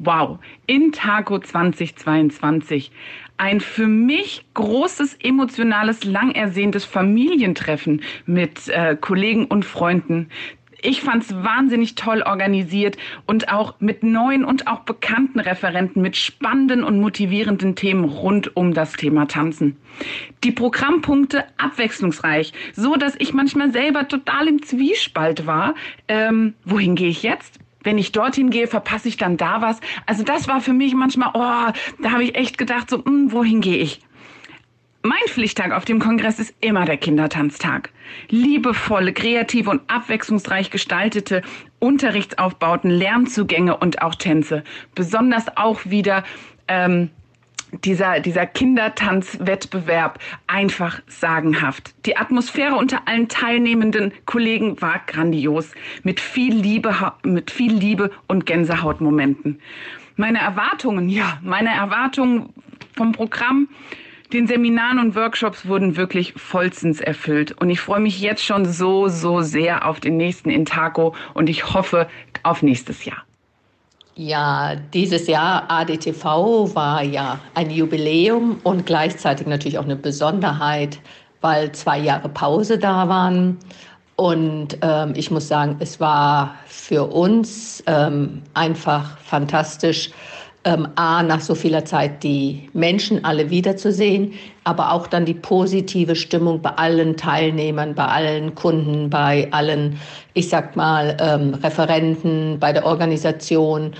Wow, 0.00 0.38
Intaco 0.66 1.40
2022. 1.40 2.92
Ein 3.36 3.60
für 3.60 3.88
mich 3.88 4.44
großes, 4.54 5.18
emotionales, 5.22 6.04
lang 6.04 6.30
ersehntes 6.30 6.84
Familientreffen 6.84 8.02
mit 8.24 8.68
äh, 8.68 8.96
Kollegen 8.96 9.46
und 9.46 9.64
Freunden. 9.64 10.28
Ich 10.80 11.00
fand 11.00 11.24
es 11.24 11.34
wahnsinnig 11.34 11.96
toll 11.96 12.22
organisiert 12.22 12.96
und 13.26 13.48
auch 13.52 13.74
mit 13.80 14.04
neuen 14.04 14.44
und 14.44 14.68
auch 14.68 14.80
bekannten 14.80 15.40
Referenten 15.40 16.00
mit 16.00 16.16
spannenden 16.16 16.84
und 16.84 17.00
motivierenden 17.00 17.74
Themen 17.74 18.04
rund 18.04 18.56
um 18.56 18.74
das 18.74 18.92
Thema 18.92 19.26
Tanzen. 19.26 19.76
Die 20.44 20.52
Programmpunkte 20.52 21.44
abwechslungsreich, 21.56 22.52
so 22.72 22.94
dass 22.94 23.16
ich 23.18 23.34
manchmal 23.34 23.72
selber 23.72 24.06
total 24.06 24.46
im 24.46 24.62
Zwiespalt 24.62 25.46
war. 25.46 25.74
Ähm, 26.06 26.54
wohin 26.64 26.94
gehe 26.94 27.08
ich 27.08 27.24
jetzt? 27.24 27.58
Wenn 27.82 27.98
ich 27.98 28.12
dorthin 28.12 28.50
gehe, 28.50 28.66
verpasse 28.66 29.08
ich 29.08 29.16
dann 29.16 29.36
da 29.36 29.62
was. 29.62 29.80
Also 30.06 30.22
das 30.24 30.48
war 30.48 30.60
für 30.60 30.72
mich 30.72 30.94
manchmal, 30.94 31.30
oh, 31.34 31.72
da 32.02 32.10
habe 32.10 32.24
ich 32.24 32.34
echt 32.34 32.58
gedacht, 32.58 32.90
so, 32.90 32.98
mh, 32.98 33.04
hm, 33.04 33.32
wohin 33.32 33.60
gehe 33.60 33.78
ich? 33.78 34.00
Mein 35.02 35.28
Pflichttag 35.28 35.70
auf 35.70 35.84
dem 35.84 36.00
Kongress 36.00 36.40
ist 36.40 36.54
immer 36.60 36.84
der 36.84 36.96
Kindertanztag. 36.96 37.90
Liebevolle, 38.28 39.12
kreative 39.12 39.70
und 39.70 39.82
abwechslungsreich 39.88 40.70
gestaltete 40.70 41.42
Unterrichtsaufbauten, 41.78 42.90
Lernzugänge 42.90 43.76
und 43.76 44.02
auch 44.02 44.16
Tänze. 44.16 44.64
Besonders 44.96 45.56
auch 45.56 45.80
wieder 45.84 46.24
ähm, 46.66 47.10
dieser, 47.84 48.20
dieser 48.20 48.46
Kindertanzwettbewerb 48.46 50.18
einfach 50.46 51.00
sagenhaft. 51.06 51.94
Die 52.06 52.16
Atmosphäre 52.16 52.76
unter 52.76 53.06
allen 53.06 53.28
teilnehmenden 53.28 54.12
Kollegen 54.26 54.80
war 54.80 55.00
grandios, 55.06 55.72
mit 56.02 56.20
viel 56.20 56.54
Liebe, 56.54 56.94
mit 57.24 57.50
viel 57.50 57.72
Liebe 57.72 58.10
und 58.26 58.46
Gänsehautmomenten. 58.46 59.60
Meine 60.16 60.38
Erwartungen, 60.38 61.08
ja, 61.08 61.38
meine 61.42 61.70
Erwartungen 61.70 62.52
vom 62.96 63.12
Programm, 63.12 63.68
den 64.32 64.46
Seminaren 64.46 64.98
und 64.98 65.14
Workshops 65.14 65.66
wurden 65.66 65.96
wirklich 65.96 66.34
vollstens 66.36 67.00
erfüllt. 67.00 67.52
Und 67.52 67.70
ich 67.70 67.80
freue 67.80 68.00
mich 68.00 68.20
jetzt 68.20 68.44
schon 68.44 68.66
so, 68.66 69.08
so 69.08 69.40
sehr 69.40 69.86
auf 69.86 70.00
den 70.00 70.18
nächsten 70.18 70.50
Intaco 70.50 71.14
und 71.32 71.48
ich 71.48 71.72
hoffe 71.72 72.08
auf 72.42 72.62
nächstes 72.62 73.06
Jahr. 73.06 73.27
Ja, 74.20 74.74
dieses 74.74 75.28
Jahr 75.28 75.70
ADTV 75.70 76.74
war 76.74 77.04
ja 77.04 77.38
ein 77.54 77.70
Jubiläum 77.70 78.58
und 78.64 78.84
gleichzeitig 78.84 79.46
natürlich 79.46 79.78
auch 79.78 79.84
eine 79.84 79.94
Besonderheit, 79.94 80.98
weil 81.40 81.70
zwei 81.70 82.00
Jahre 82.00 82.28
Pause 82.28 82.78
da 82.78 83.08
waren. 83.08 83.58
Und 84.16 84.76
ähm, 84.82 85.12
ich 85.14 85.30
muss 85.30 85.46
sagen, 85.46 85.76
es 85.78 86.00
war 86.00 86.56
für 86.66 87.04
uns 87.04 87.80
ähm, 87.86 88.42
einfach 88.54 89.18
fantastisch, 89.18 90.10
ähm, 90.68 90.86
A, 90.96 91.22
nach 91.22 91.40
so 91.40 91.54
vieler 91.54 91.86
Zeit 91.86 92.22
die 92.22 92.68
Menschen 92.74 93.24
alle 93.24 93.48
wiederzusehen, 93.48 94.34
aber 94.64 94.92
auch 94.92 95.06
dann 95.06 95.24
die 95.24 95.34
positive 95.34 96.14
Stimmung 96.14 96.60
bei 96.60 96.70
allen 96.70 97.16
Teilnehmern, 97.16 97.94
bei 97.94 98.04
allen 98.04 98.54
Kunden, 98.54 99.08
bei 99.08 99.48
allen, 99.50 99.98
ich 100.34 100.50
sag 100.50 100.76
mal, 100.76 101.16
ähm, 101.20 101.54
Referenten, 101.54 102.58
bei 102.60 102.72
der 102.74 102.84
Organisation. 102.84 103.94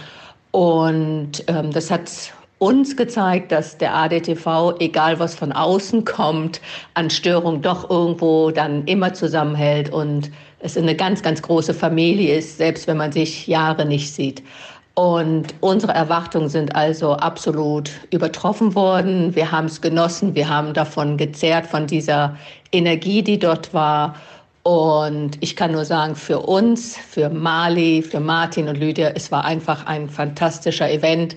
Und 0.51 1.43
ähm, 1.47 1.71
das 1.73 1.91
hat 1.91 2.11
uns 2.59 2.97
gezeigt, 2.97 3.51
dass 3.51 3.79
der 3.79 3.95
ADTV, 3.95 4.75
egal 4.79 5.19
was 5.19 5.35
von 5.35 5.53
außen 5.53 6.05
kommt, 6.05 6.61
an 6.93 7.09
Störung 7.09 7.63
doch 7.63 7.89
irgendwo 7.89 8.51
dann 8.51 8.85
immer 8.85 9.15
zusammenhält 9.15 9.91
und 9.91 10.31
es 10.61 10.77
eine 10.77 10.97
ganz, 10.97 11.23
ganz 11.23 11.41
große 11.41 11.73
Familie 11.73 12.37
ist, 12.37 12.59
selbst 12.59 12.87
wenn 12.89 12.97
man 12.97 13.13
sich 13.13 13.47
Jahre 13.47 13.87
nicht 13.87 14.13
sieht. 14.13 14.43
Und 14.99 15.55
unsere 15.61 15.93
Erwartungen 15.93 16.49
sind 16.49 16.75
also 16.75 17.13
absolut 17.13 17.89
übertroffen 18.11 18.75
worden. 18.75 19.33
Wir 19.37 19.53
haben 19.53 19.67
es 19.67 19.81
genossen, 19.81 20.35
wir 20.35 20.49
haben 20.49 20.75
davon 20.75 21.17
gezehrt, 21.17 21.69
von 21.69 21.87
dieser 21.87 22.37
Energie, 22.73 23.23
die 23.23 23.39
dort 23.39 23.73
war. 23.73 24.17
Und 24.65 25.39
ich 25.39 25.55
kann 25.55 25.71
nur 25.71 25.85
sagen, 25.85 26.17
für 26.17 26.41
uns, 26.41 26.97
für 26.97 27.31
Mali, 27.31 28.03
für 28.03 28.19
Martin 28.19 28.67
und 28.67 28.75
Lydia, 28.75 29.13
es 29.15 29.31
war 29.31 29.45
einfach 29.45 29.87
ein 29.87 30.09
fantastischer 30.11 30.91
Event. 30.91 31.37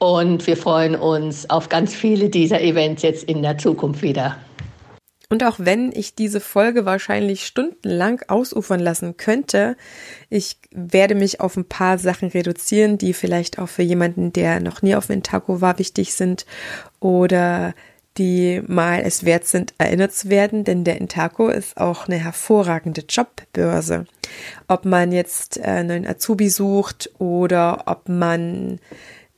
Und 0.00 0.44
wir 0.48 0.56
freuen 0.56 0.96
uns 0.96 1.48
auf 1.48 1.68
ganz 1.68 1.94
viele 1.94 2.28
dieser 2.28 2.60
Events 2.60 3.04
jetzt 3.04 3.22
in 3.28 3.40
der 3.40 3.56
Zukunft 3.56 4.02
wieder. 4.02 4.36
Und 5.28 5.42
auch 5.42 5.56
wenn 5.58 5.90
ich 5.92 6.14
diese 6.14 6.40
Folge 6.40 6.84
wahrscheinlich 6.84 7.46
stundenlang 7.46 8.22
ausufern 8.28 8.78
lassen 8.78 9.16
könnte, 9.16 9.76
ich 10.30 10.58
werde 10.70 11.16
mich 11.16 11.40
auf 11.40 11.56
ein 11.56 11.64
paar 11.64 11.98
Sachen 11.98 12.28
reduzieren, 12.28 12.96
die 12.96 13.12
vielleicht 13.12 13.58
auch 13.58 13.68
für 13.68 13.82
jemanden, 13.82 14.32
der 14.32 14.60
noch 14.60 14.82
nie 14.82 14.94
auf 14.94 15.10
Intaco 15.10 15.60
war, 15.60 15.78
wichtig 15.80 16.14
sind 16.14 16.46
oder 17.00 17.74
die 18.18 18.62
mal 18.66 19.02
es 19.04 19.24
wert 19.24 19.46
sind, 19.46 19.74
erinnert 19.78 20.12
zu 20.12 20.30
werden, 20.30 20.64
denn 20.64 20.84
der 20.84 20.98
Intaco 20.98 21.48
ist 21.48 21.76
auch 21.76 22.06
eine 22.06 22.16
hervorragende 22.16 23.04
Jobbörse. 23.08 24.06
Ob 24.68 24.84
man 24.84 25.12
jetzt 25.12 25.58
äh, 25.58 25.62
einen 25.62 26.06
Azubi 26.06 26.48
sucht 26.48 27.10
oder 27.18 27.82
ob 27.86 28.08
man 28.08 28.78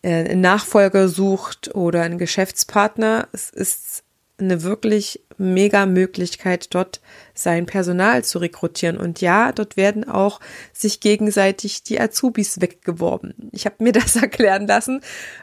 äh, 0.03 0.31
einen 0.31 0.41
Nachfolger 0.41 1.09
sucht 1.09 1.75
oder 1.75 2.03
einen 2.03 2.19
Geschäftspartner, 2.19 3.29
es 3.33 3.51
ist 3.51 4.05
eine 4.39 4.63
wirklich 4.63 5.21
mega 5.39 5.87
Möglichkeit, 5.87 6.75
dort 6.75 7.01
sein 7.35 7.67
Personal 7.67 8.25
zu 8.25 8.39
rekrutieren. 8.39 8.99
Und 8.99 9.21
ja, 9.21 9.53
dort 9.53 9.77
werden 9.77 10.09
auch 10.09 10.41
sich 10.73 11.01
gegenseitig 11.01 11.85
die 11.85 12.01
Azubis 12.01 12.61
weggeworben. 12.61 13.35
Ich 13.53 13.65
habe 13.65 13.77
mir 13.83 13.93
das 13.99 14.17
erklären 14.17 14.67
lassen. 14.67 15.01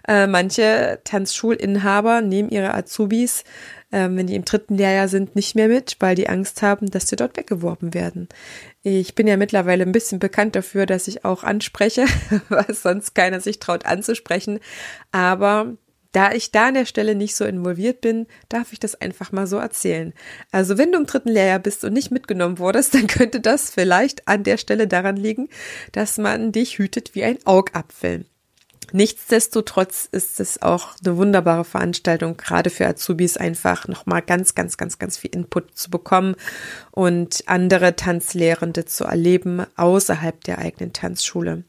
Äh, 0.08 0.28
manche 0.28 1.00
Tanzschulinhaber 1.04 2.22
nehmen 2.22 2.50
ihre 2.50 2.74
Azubis, 2.74 3.44
äh, 3.92 4.10
wenn 4.12 4.28
die 4.28 4.36
im 4.36 4.46
dritten 4.46 4.76
Lehrjahr 4.76 5.08
sind, 5.08 5.36
nicht 5.36 5.56
mehr 5.56 5.70
mit, 5.70 5.96
weil 6.00 6.16
die 6.16 6.30
Angst 6.30 6.62
haben, 6.62 6.92
dass 6.92 7.08
sie 7.08 7.16
dort 7.16 7.38
weggeworben 7.38 7.94
werden. 7.94 8.28
Ich 8.84 9.16
bin 9.16 9.26
ja 9.26 9.38
mittlerweile 9.38 9.84
ein 9.84 9.92
bisschen 9.92 10.20
bekannt 10.20 10.56
dafür, 10.56 10.86
dass 10.86 11.08
ich 11.08 11.26
auch 11.26 11.44
anspreche, 11.44 12.06
was 12.50 12.82
sonst 12.82 13.16
keiner 13.16 13.40
sich 13.40 13.60
traut 13.60 13.86
anzusprechen. 13.86 14.60
Aber 15.12 15.76
da 16.16 16.32
ich 16.32 16.52
da 16.52 16.68
an 16.68 16.76
der 16.76 16.86
Stelle 16.86 17.14
nicht 17.14 17.36
so 17.36 17.44
involviert 17.44 18.00
bin, 18.00 18.26
darf 18.48 18.72
ich 18.72 18.80
das 18.80 18.96
einfach 18.96 19.34
mal 19.34 19.48
so 19.48 19.58
erzählen. 19.58 20.14
Also 20.50 20.78
wenn 20.78 20.94
du 20.94 21.00
im 21.00 21.06
dritten 21.06 21.30
Lehrjahr 21.30 21.60
bist 21.60 21.84
und 21.84 21.92
nicht 21.92 22.10
mitgenommen 22.10 22.58
wurdest, 22.58 22.94
dann 22.94 23.08
könnte 23.08 23.42
das 23.42 23.70
vielleicht 23.70 24.26
an 24.28 24.44
der 24.44 24.58
Stelle 24.58 24.88
daran 24.88 25.18
liegen, 25.18 25.50
dass 25.92 26.18
man 26.18 26.54
dich 26.54 26.78
hütet 26.78 27.16
wie 27.16 27.26
ein 27.26 27.38
Augapfel. 27.46 28.26
Nichtsdestotrotz 28.94 30.08
ist 30.10 30.40
es 30.40 30.62
auch 30.62 30.96
eine 31.04 31.18
wunderbare 31.18 31.66
Veranstaltung, 31.66 32.38
gerade 32.38 32.70
für 32.70 32.88
Azubis 32.88 33.36
einfach 33.36 33.88
nochmal 33.90 34.22
ganz, 34.22 34.56
ganz, 34.56 34.78
ganz, 34.78 35.00
ganz 35.00 35.18
viel 35.18 35.32
Input 35.34 35.76
zu 35.76 35.90
bekommen 35.90 36.36
und 36.92 37.44
andere 37.48 37.96
Tanzlehrende 37.96 38.86
zu 38.86 39.04
erleben 39.04 39.66
außerhalb 39.76 40.42
der 40.44 40.60
eigenen 40.60 40.94
Tanzschule. 40.94 41.64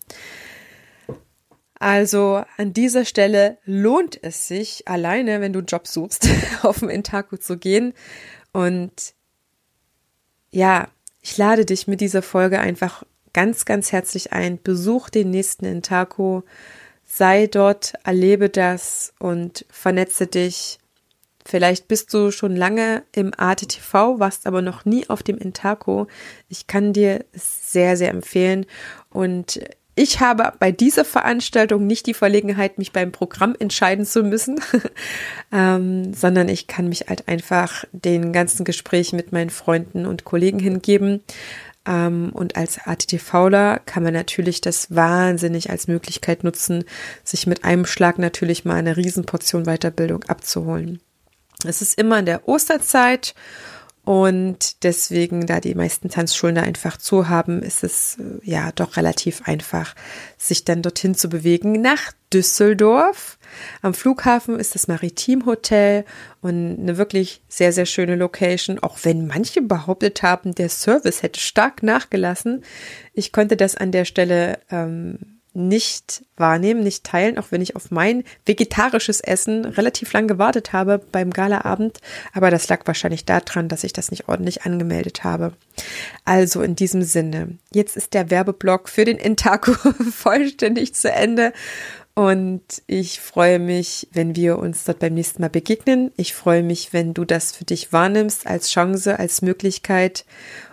Also 1.79 2.43
an 2.57 2.73
dieser 2.73 3.05
Stelle 3.05 3.59
lohnt 3.65 4.19
es 4.23 4.49
sich 4.49 4.89
alleine, 4.89 5.41
wenn 5.41 5.53
du 5.53 5.59
einen 5.61 5.67
Job 5.67 5.87
suchst, 5.87 6.29
auf 6.63 6.81
den 6.81 6.89
Intaku 6.89 7.37
zu 7.37 7.59
gehen. 7.59 7.93
Und 8.53 9.15
ja, 10.51 10.89
ich 11.21 11.37
lade 11.37 11.65
dich 11.67 11.87
mit 11.87 12.01
dieser 12.01 12.23
Folge 12.23 12.61
einfach 12.61 13.05
ganz, 13.35 13.67
ganz 13.67 13.93
herzlich 13.93 14.33
ein. 14.33 14.63
Besuch 14.63 15.11
den 15.11 15.31
nächsten 15.31 15.67
Intaku, 15.67 16.43
sei 17.05 17.47
dort, 17.47 17.93
erlebe 18.05 18.49
das 18.49 19.13
und 19.19 19.67
vernetze 19.69 20.27
dich. 20.27 20.79
Vielleicht 21.45 21.87
bist 21.87 22.13
du 22.15 22.31
schon 22.31 22.57
lange 22.57 23.05
im 23.13 23.33
ATTV, 23.37 24.19
warst 24.19 24.47
aber 24.47 24.63
noch 24.63 24.85
nie 24.85 25.09
auf 25.09 25.23
dem 25.23 25.37
Intaco. 25.37 26.07
Ich 26.49 26.67
kann 26.67 26.93
dir 26.93 27.25
sehr, 27.33 27.97
sehr 27.97 28.11
empfehlen. 28.11 28.65
Und 29.11 29.61
ich 29.99 30.21
habe 30.21 30.53
bei 30.59 30.71
dieser 30.71 31.07
Veranstaltung 31.07 31.87
nicht 31.87 32.07
die 32.07 32.15
Verlegenheit, 32.15 32.77
mich 32.77 32.93
beim 32.93 33.13
Programm 33.13 33.57
entscheiden 33.59 34.05
zu 34.05 34.23
müssen, 34.23 34.61
ähm, 35.53 36.13
sondern 36.13 36.51
ich 36.51 36.67
kann 36.67 36.89
mich 36.89 37.07
halt 37.09 37.27
einfach 37.29 37.87
den 37.93 38.33
ganzen 38.35 38.65
Gesprächen 38.65 39.17
mit 39.17 39.33
meinen 39.33 39.49
Freunden 39.49 40.05
und 40.05 40.25
Kollegen 40.25 40.59
hingeben. 40.59 41.23
Ähm, 41.87 42.31
und 42.35 42.57
als 42.57 42.79
ATTVler 42.87 43.81
kann 43.87 44.03
man 44.03 44.13
natürlich 44.13 44.61
das 44.61 44.95
wahnsinnig 44.95 45.71
als 45.71 45.89
Möglichkeit 45.89 46.45
nutzen, 46.45 46.85
sich 47.25 47.47
mit 47.47 47.65
einem 47.65 47.87
Schlag 47.87 48.19
natürlich 48.19 48.67
mal 48.67 48.77
eine 48.77 48.99
Riesenportion 48.99 49.65
Weiterbildung 49.65 50.25
abzuholen. 50.25 51.01
Es 51.65 51.81
ist 51.81 51.99
immer 51.99 52.19
in 52.19 52.27
der 52.27 52.47
Osterzeit 52.47 53.35
und 54.07 54.85
deswegen, 54.85 55.49
da 55.49 55.59
die 55.59 55.75
meisten 55.75 56.09
Tanzschulen 56.09 56.55
da 56.55 56.63
einfach 56.63 56.97
zu 56.97 57.29
haben, 57.29 57.61
ist 57.61 57.83
es 57.83 58.19
äh, 58.21 58.39
ja 58.49 58.71
doch 58.71 58.97
relativ 58.97 59.43
einfach, 59.49 59.97
sich 60.39 60.65
dann 60.65 60.81
dorthin 60.81 61.17
zu 61.17 61.29
bewegen 61.29 61.81
nach 61.83 62.13
Düsseldorf. 62.33 63.37
Am 63.83 63.95
Flughafen 63.95 64.61
ist 64.61 64.77
das 64.77 64.87
Maritimhotel 64.87 66.05
und 66.41 66.79
eine 66.79 66.99
wirklich 66.99 67.43
sehr, 67.49 67.73
sehr 67.73 67.85
schöne 67.85 68.15
Location, 68.15 68.79
auch 68.79 68.99
wenn 69.03 69.27
manche 69.27 69.61
behauptet 69.61 70.23
haben, 70.23 70.55
der 70.55 70.69
Service 70.69 71.25
hätte 71.25 71.41
stark 71.41 71.83
nachgelassen. 71.83 72.63
Ich 73.13 73.33
konnte 73.33 73.57
das 73.57 73.75
an 73.75 73.91
der 73.91 74.05
Stelle 74.05 74.61
ähm, 74.71 75.36
nicht 75.57 76.25
wahrnehmen, 76.37 76.83
nicht 76.83 77.05
teilen, 77.05 77.39
auch 77.39 77.47
wenn 77.51 77.63
ich 77.63 77.77
auf 77.77 77.91
mein 77.91 78.25
vegetarisches 78.45 79.21
Essen 79.21 79.65
relativ 79.65 80.13
lang 80.13 80.29
gewartet 80.29 80.73
habe 80.73 81.01
beim 81.11 81.31
Galaabend. 81.31 81.99
Aber 82.33 82.51
das 82.51 82.69
lag 82.69 82.87
wahrscheinlich 82.87 83.25
daran, 83.25 83.69
dass 83.69 83.85
ich 83.85 83.93
das 83.93 84.11
nicht 84.11 84.29
ordentlich 84.29 84.63
angemeldet 84.63 85.25
habe. 85.25 85.53
Also 86.25 86.63
in 86.63 86.77
diesem 86.77 87.03
Sinne, 87.03 87.59
jetzt 87.73 87.97
ist 87.97 88.15
der 88.15 88.31
Werbeblock 88.31 88.89
für 88.89 89.05
den 89.05 89.19
Intaku 89.19 89.73
vollständig 90.13 90.95
zu 90.95 91.11
Ende. 91.11 91.53
Und 92.15 92.63
ich 92.87 93.21
freue 93.21 93.59
mich, 93.59 94.09
wenn 94.13 94.37
wir 94.37 94.59
uns 94.59 94.85
dort 94.85 95.01
beim 95.01 95.13
nächsten 95.15 95.43
Mal 95.43 95.51
begegnen. 95.51 96.13
Ich 96.17 96.35
freue 96.35 96.63
mich, 96.63 96.95
wenn 96.95 97.13
du 97.13 97.27
das 97.27 97.53
für 97.53 97.65
dich 97.65 97.93
wahrnimmst 97.93 98.47
als 98.47 98.71
Chance, 98.71 99.19
als 99.19 99.43
Möglichkeit, 99.43 100.25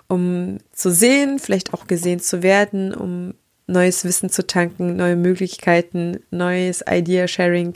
um 0.07 0.59
zu 0.71 0.89
sehen, 0.89 1.39
vielleicht 1.39 1.73
auch 1.73 1.87
gesehen 1.87 2.21
zu 2.21 2.43
werden, 2.43 2.93
um 2.93 3.33
neues 3.67 4.03
Wissen 4.03 4.29
zu 4.29 4.45
tanken, 4.45 4.95
neue 4.95 5.15
Möglichkeiten, 5.15 6.19
neues 6.31 6.83
Idea-Sharing 6.87 7.75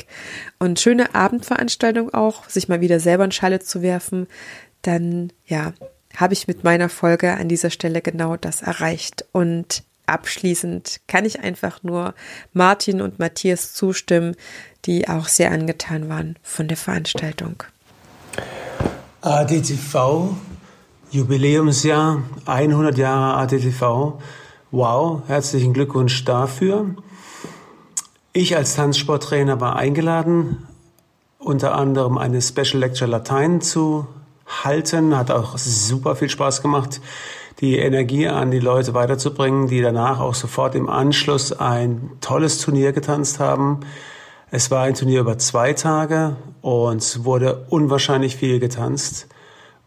und 0.59 0.79
schöne 0.79 1.15
Abendveranstaltung 1.15 2.13
auch, 2.13 2.49
sich 2.49 2.67
mal 2.67 2.81
wieder 2.81 2.99
selber 2.99 3.23
in 3.25 3.31
Schale 3.31 3.59
zu 3.59 3.81
werfen, 3.81 4.27
dann 4.81 5.31
ja, 5.45 5.73
habe 6.15 6.33
ich 6.33 6.47
mit 6.47 6.63
meiner 6.63 6.89
Folge 6.89 7.33
an 7.33 7.47
dieser 7.47 7.69
Stelle 7.69 8.01
genau 8.01 8.37
das 8.37 8.61
erreicht. 8.61 9.25
Und 9.31 9.83
abschließend 10.05 11.01
kann 11.07 11.25
ich 11.25 11.41
einfach 11.41 11.83
nur 11.83 12.13
Martin 12.53 13.01
und 13.01 13.19
Matthias 13.19 13.73
zustimmen, 13.73 14.35
die 14.85 15.07
auch 15.07 15.27
sehr 15.27 15.51
angetan 15.51 16.09
waren 16.09 16.37
von 16.41 16.67
der 16.67 16.77
Veranstaltung. 16.77 17.63
ADTV, 19.21 20.35
Jubiläumsjahr, 21.11 22.23
100 22.45 22.97
Jahre 22.97 23.37
ADTV. 23.37 24.19
Wow, 24.71 25.21
herzlichen 25.27 25.71
Glückwunsch 25.71 26.25
dafür. 26.25 26.87
Ich 28.33 28.57
als 28.57 28.75
Tanzsporttrainer 28.75 29.61
war 29.61 29.77
eingeladen, 29.77 30.67
unter 31.39 31.73
anderem 31.73 32.17
eine 32.17 32.41
Special 32.41 32.81
Lecture 32.81 33.09
Latein 33.09 33.61
zu 33.61 34.07
halten. 34.45 35.15
Hat 35.15 35.31
auch 35.31 35.57
super 35.57 36.17
viel 36.17 36.27
Spaß 36.27 36.61
gemacht, 36.61 36.99
die 37.61 37.77
Energie 37.77 38.27
an 38.27 38.51
die 38.51 38.59
Leute 38.59 38.93
weiterzubringen, 38.93 39.69
die 39.69 39.81
danach 39.81 40.19
auch 40.19 40.35
sofort 40.35 40.75
im 40.75 40.89
Anschluss 40.89 41.53
ein 41.53 42.11
tolles 42.19 42.59
Turnier 42.59 42.91
getanzt 42.91 43.39
haben. 43.39 43.79
Es 44.51 44.69
war 44.69 44.83
ein 44.83 44.95
Turnier 44.95 45.21
über 45.21 45.37
zwei 45.37 45.71
Tage 45.71 46.35
und 46.61 47.23
wurde 47.23 47.67
unwahrscheinlich 47.69 48.35
viel 48.35 48.59
getanzt. 48.59 49.29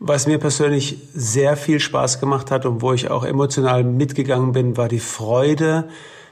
Was 0.02 0.26
mir 0.26 0.38
persönlich 0.38 0.96
sehr 1.12 1.58
viel 1.58 1.78
Spaß 1.78 2.20
gemacht 2.20 2.50
hat 2.50 2.64
und 2.64 2.80
wo 2.80 2.94
ich 2.94 3.10
auch 3.10 3.22
emotional 3.22 3.84
mitgegangen 3.84 4.52
bin, 4.52 4.78
war 4.78 4.88
die 4.88 4.98
Freude, 4.98 5.90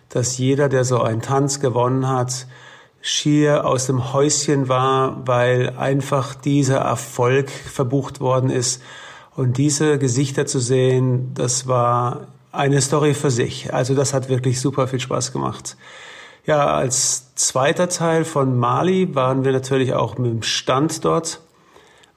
dass 0.08 0.38
jeder, 0.38 0.70
der 0.70 0.84
so 0.84 1.02
einen 1.02 1.20
Tanz 1.20 1.60
gewonnen 1.60 2.08
hat, 2.08 2.46
schier 3.02 3.66
aus 3.66 3.84
dem 3.84 4.14
Häuschen 4.14 4.70
war, 4.70 5.26
weil 5.26 5.74
einfach 5.76 6.34
dieser 6.34 6.78
Erfolg 6.78 7.50
verbucht 7.50 8.20
worden 8.20 8.48
ist. 8.48 8.80
Und 9.36 9.58
diese 9.58 9.98
Gesichter 9.98 10.46
zu 10.46 10.60
sehen, 10.60 11.32
das 11.34 11.68
war 11.68 12.28
eine 12.50 12.80
Story 12.80 13.12
für 13.12 13.30
sich. 13.30 13.74
Also 13.74 13.94
das 13.94 14.14
hat 14.14 14.30
wirklich 14.30 14.62
super 14.62 14.88
viel 14.88 15.00
Spaß 15.00 15.30
gemacht. 15.30 15.76
Ja, 16.46 16.74
als 16.74 17.34
zweiter 17.34 17.90
Teil 17.90 18.24
von 18.24 18.58
Mali 18.58 19.14
waren 19.14 19.44
wir 19.44 19.52
natürlich 19.52 19.92
auch 19.92 20.16
mit 20.16 20.30
dem 20.32 20.42
Stand 20.42 21.04
dort. 21.04 21.40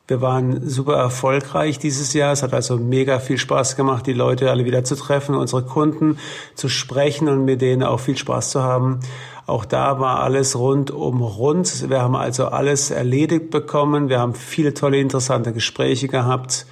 Wir 0.08 0.20
waren 0.20 0.68
super 0.68 0.96
erfolgreich 0.96 1.80
dieses 1.80 2.14
Jahr. 2.14 2.34
Es 2.34 2.44
hat 2.44 2.54
also 2.54 2.78
mega 2.78 3.20
viel 3.20 3.38
Spaß 3.38 3.76
gemacht, 3.76 4.08
die 4.08 4.14
Leute 4.14 4.50
alle 4.50 4.66
wieder 4.66 4.84
zu 4.84 4.96
treffen, 4.96 5.36
unsere 5.36 5.64
Kunden 5.64 6.18
zu 6.56 6.70
sprechen 6.70 7.30
und 7.30 7.46
mit 7.46 7.62
denen 7.62 7.84
auch 7.84 8.00
viel 8.00 8.18
Spaß 8.18 8.50
zu 8.50 8.64
haben. 8.64 9.00
Auch 9.48 9.66
da 9.66 10.00
war 10.00 10.22
alles 10.22 10.58
rundum 10.58 11.22
rund. 11.22 11.90
Wir 11.90 12.02
haben 12.02 12.16
also 12.16 12.48
alles 12.48 12.92
erledigt 12.92 13.50
bekommen. 13.52 14.10
Wir 14.10 14.20
haben 14.20 14.34
viele 14.34 14.74
tolle, 14.74 15.00
interessante 15.00 15.54
Gespräche 15.54 16.08
gehabt. 16.08 16.66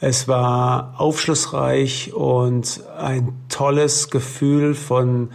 Es 0.00 0.26
war 0.26 0.94
aufschlussreich 0.98 2.12
und 2.12 2.80
ein 2.98 3.32
tolles 3.48 4.10
Gefühl 4.10 4.74
von 4.74 5.30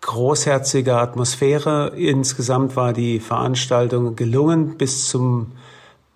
großherziger 0.00 0.98
Atmosphäre. 0.98 1.92
Insgesamt 1.96 2.76
war 2.76 2.92
die 2.92 3.18
Veranstaltung 3.18 4.14
gelungen 4.14 4.78
bis 4.78 5.08
zum 5.08 5.52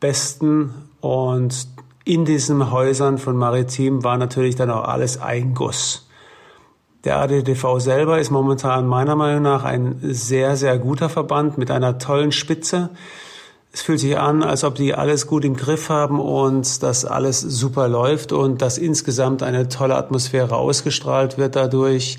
Besten 0.04 0.74
und 1.00 1.66
in 2.04 2.26
diesen 2.26 2.70
Häusern 2.70 3.16
von 3.16 3.38
Maritim 3.38 4.04
war 4.04 4.18
natürlich 4.18 4.54
dann 4.54 4.68
auch 4.68 4.84
alles 4.84 5.18
ein 5.18 5.54
Guss. 5.54 6.06
Der 7.04 7.16
ADTV 7.20 7.78
selber 7.78 8.18
ist 8.18 8.30
momentan 8.30 8.86
meiner 8.86 9.16
Meinung 9.16 9.40
nach 9.44 9.64
ein 9.64 9.96
sehr, 10.02 10.56
sehr 10.56 10.76
guter 10.76 11.08
Verband 11.08 11.56
mit 11.56 11.70
einer 11.70 11.96
tollen 11.96 12.32
Spitze. 12.32 12.90
Es 13.72 13.80
fühlt 13.80 13.98
sich 13.98 14.18
an, 14.18 14.42
als 14.42 14.62
ob 14.62 14.74
die 14.74 14.94
alles 14.94 15.26
gut 15.26 15.42
im 15.42 15.56
Griff 15.56 15.88
haben 15.88 16.20
und 16.20 16.82
dass 16.82 17.06
alles 17.06 17.40
super 17.40 17.88
läuft 17.88 18.30
und 18.30 18.60
dass 18.60 18.76
insgesamt 18.76 19.42
eine 19.42 19.70
tolle 19.70 19.96
Atmosphäre 19.96 20.54
ausgestrahlt 20.54 21.38
wird 21.38 21.56
dadurch. 21.56 22.18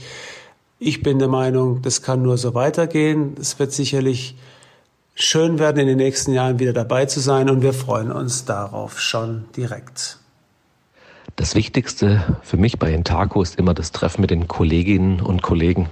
Ich 0.80 1.04
bin 1.04 1.20
der 1.20 1.28
Meinung, 1.28 1.84
das 1.84 2.02
kann 2.02 2.24
nur 2.24 2.40
so 2.40 2.56
weitergehen. 2.56 3.36
Es 3.40 3.60
wird 3.60 3.74
sicherlich 3.74 4.36
schön 5.16 5.60
werden, 5.60 5.80
in 5.80 5.88
den 5.88 5.98
nächsten 5.98 6.34
Jahren 6.34 6.60
wieder 6.60 6.74
dabei 6.74 7.06
zu 7.06 7.22
sein 7.22 7.50
und 7.50 7.62
wir 7.62 7.74
freuen 7.74 8.12
uns 8.12 8.46
darauf 8.46 9.00
schon 9.00 9.46
direkt. 9.56 10.20
Das 11.38 11.56
Wichtigste 11.56 12.24
für 12.44 12.56
mich 12.56 12.80
bei 12.80 12.94
Intaco 12.94 13.42
ist 13.42 13.58
immer 13.58 13.74
das 13.74 13.92
Treffen 13.92 14.22
mit 14.22 14.30
den 14.30 14.48
Kolleginnen 14.48 15.20
und 15.20 15.42
Kollegen. 15.42 15.90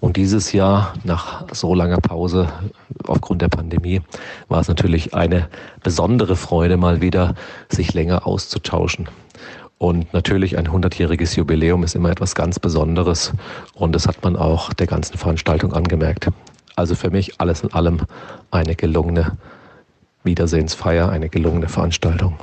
Und 0.00 0.16
dieses 0.16 0.52
Jahr, 0.52 0.94
nach 1.04 1.44
so 1.52 1.74
langer 1.76 1.98
Pause 1.98 2.48
aufgrund 3.06 3.42
der 3.42 3.48
Pandemie, 3.48 4.02
war 4.48 4.60
es 4.60 4.68
natürlich 4.68 5.14
eine 5.14 5.48
besondere 5.84 6.34
Freude, 6.34 6.76
mal 6.76 7.00
wieder 7.00 7.34
sich 7.68 7.94
länger 7.94 8.26
auszutauschen. 8.26 9.08
Und 9.78 10.12
natürlich 10.12 10.58
ein 10.58 10.68
100-jähriges 10.68 11.36
Jubiläum 11.36 11.84
ist 11.84 11.94
immer 11.94 12.10
etwas 12.10 12.34
ganz 12.34 12.58
Besonderes. 12.58 13.32
Und 13.74 13.94
das 13.94 14.08
hat 14.08 14.22
man 14.24 14.36
auch 14.36 14.72
der 14.72 14.88
ganzen 14.88 15.16
Veranstaltung 15.16 15.72
angemerkt. 15.72 16.28
Also 16.76 16.94
für 16.94 17.10
mich 17.10 17.40
alles 17.40 17.62
in 17.62 17.72
allem 17.72 18.00
eine 18.50 18.74
gelungene 18.74 19.36
Wiedersehensfeier, 20.24 21.08
eine 21.08 21.28
gelungene 21.28 21.68
Veranstaltung. 21.68 22.38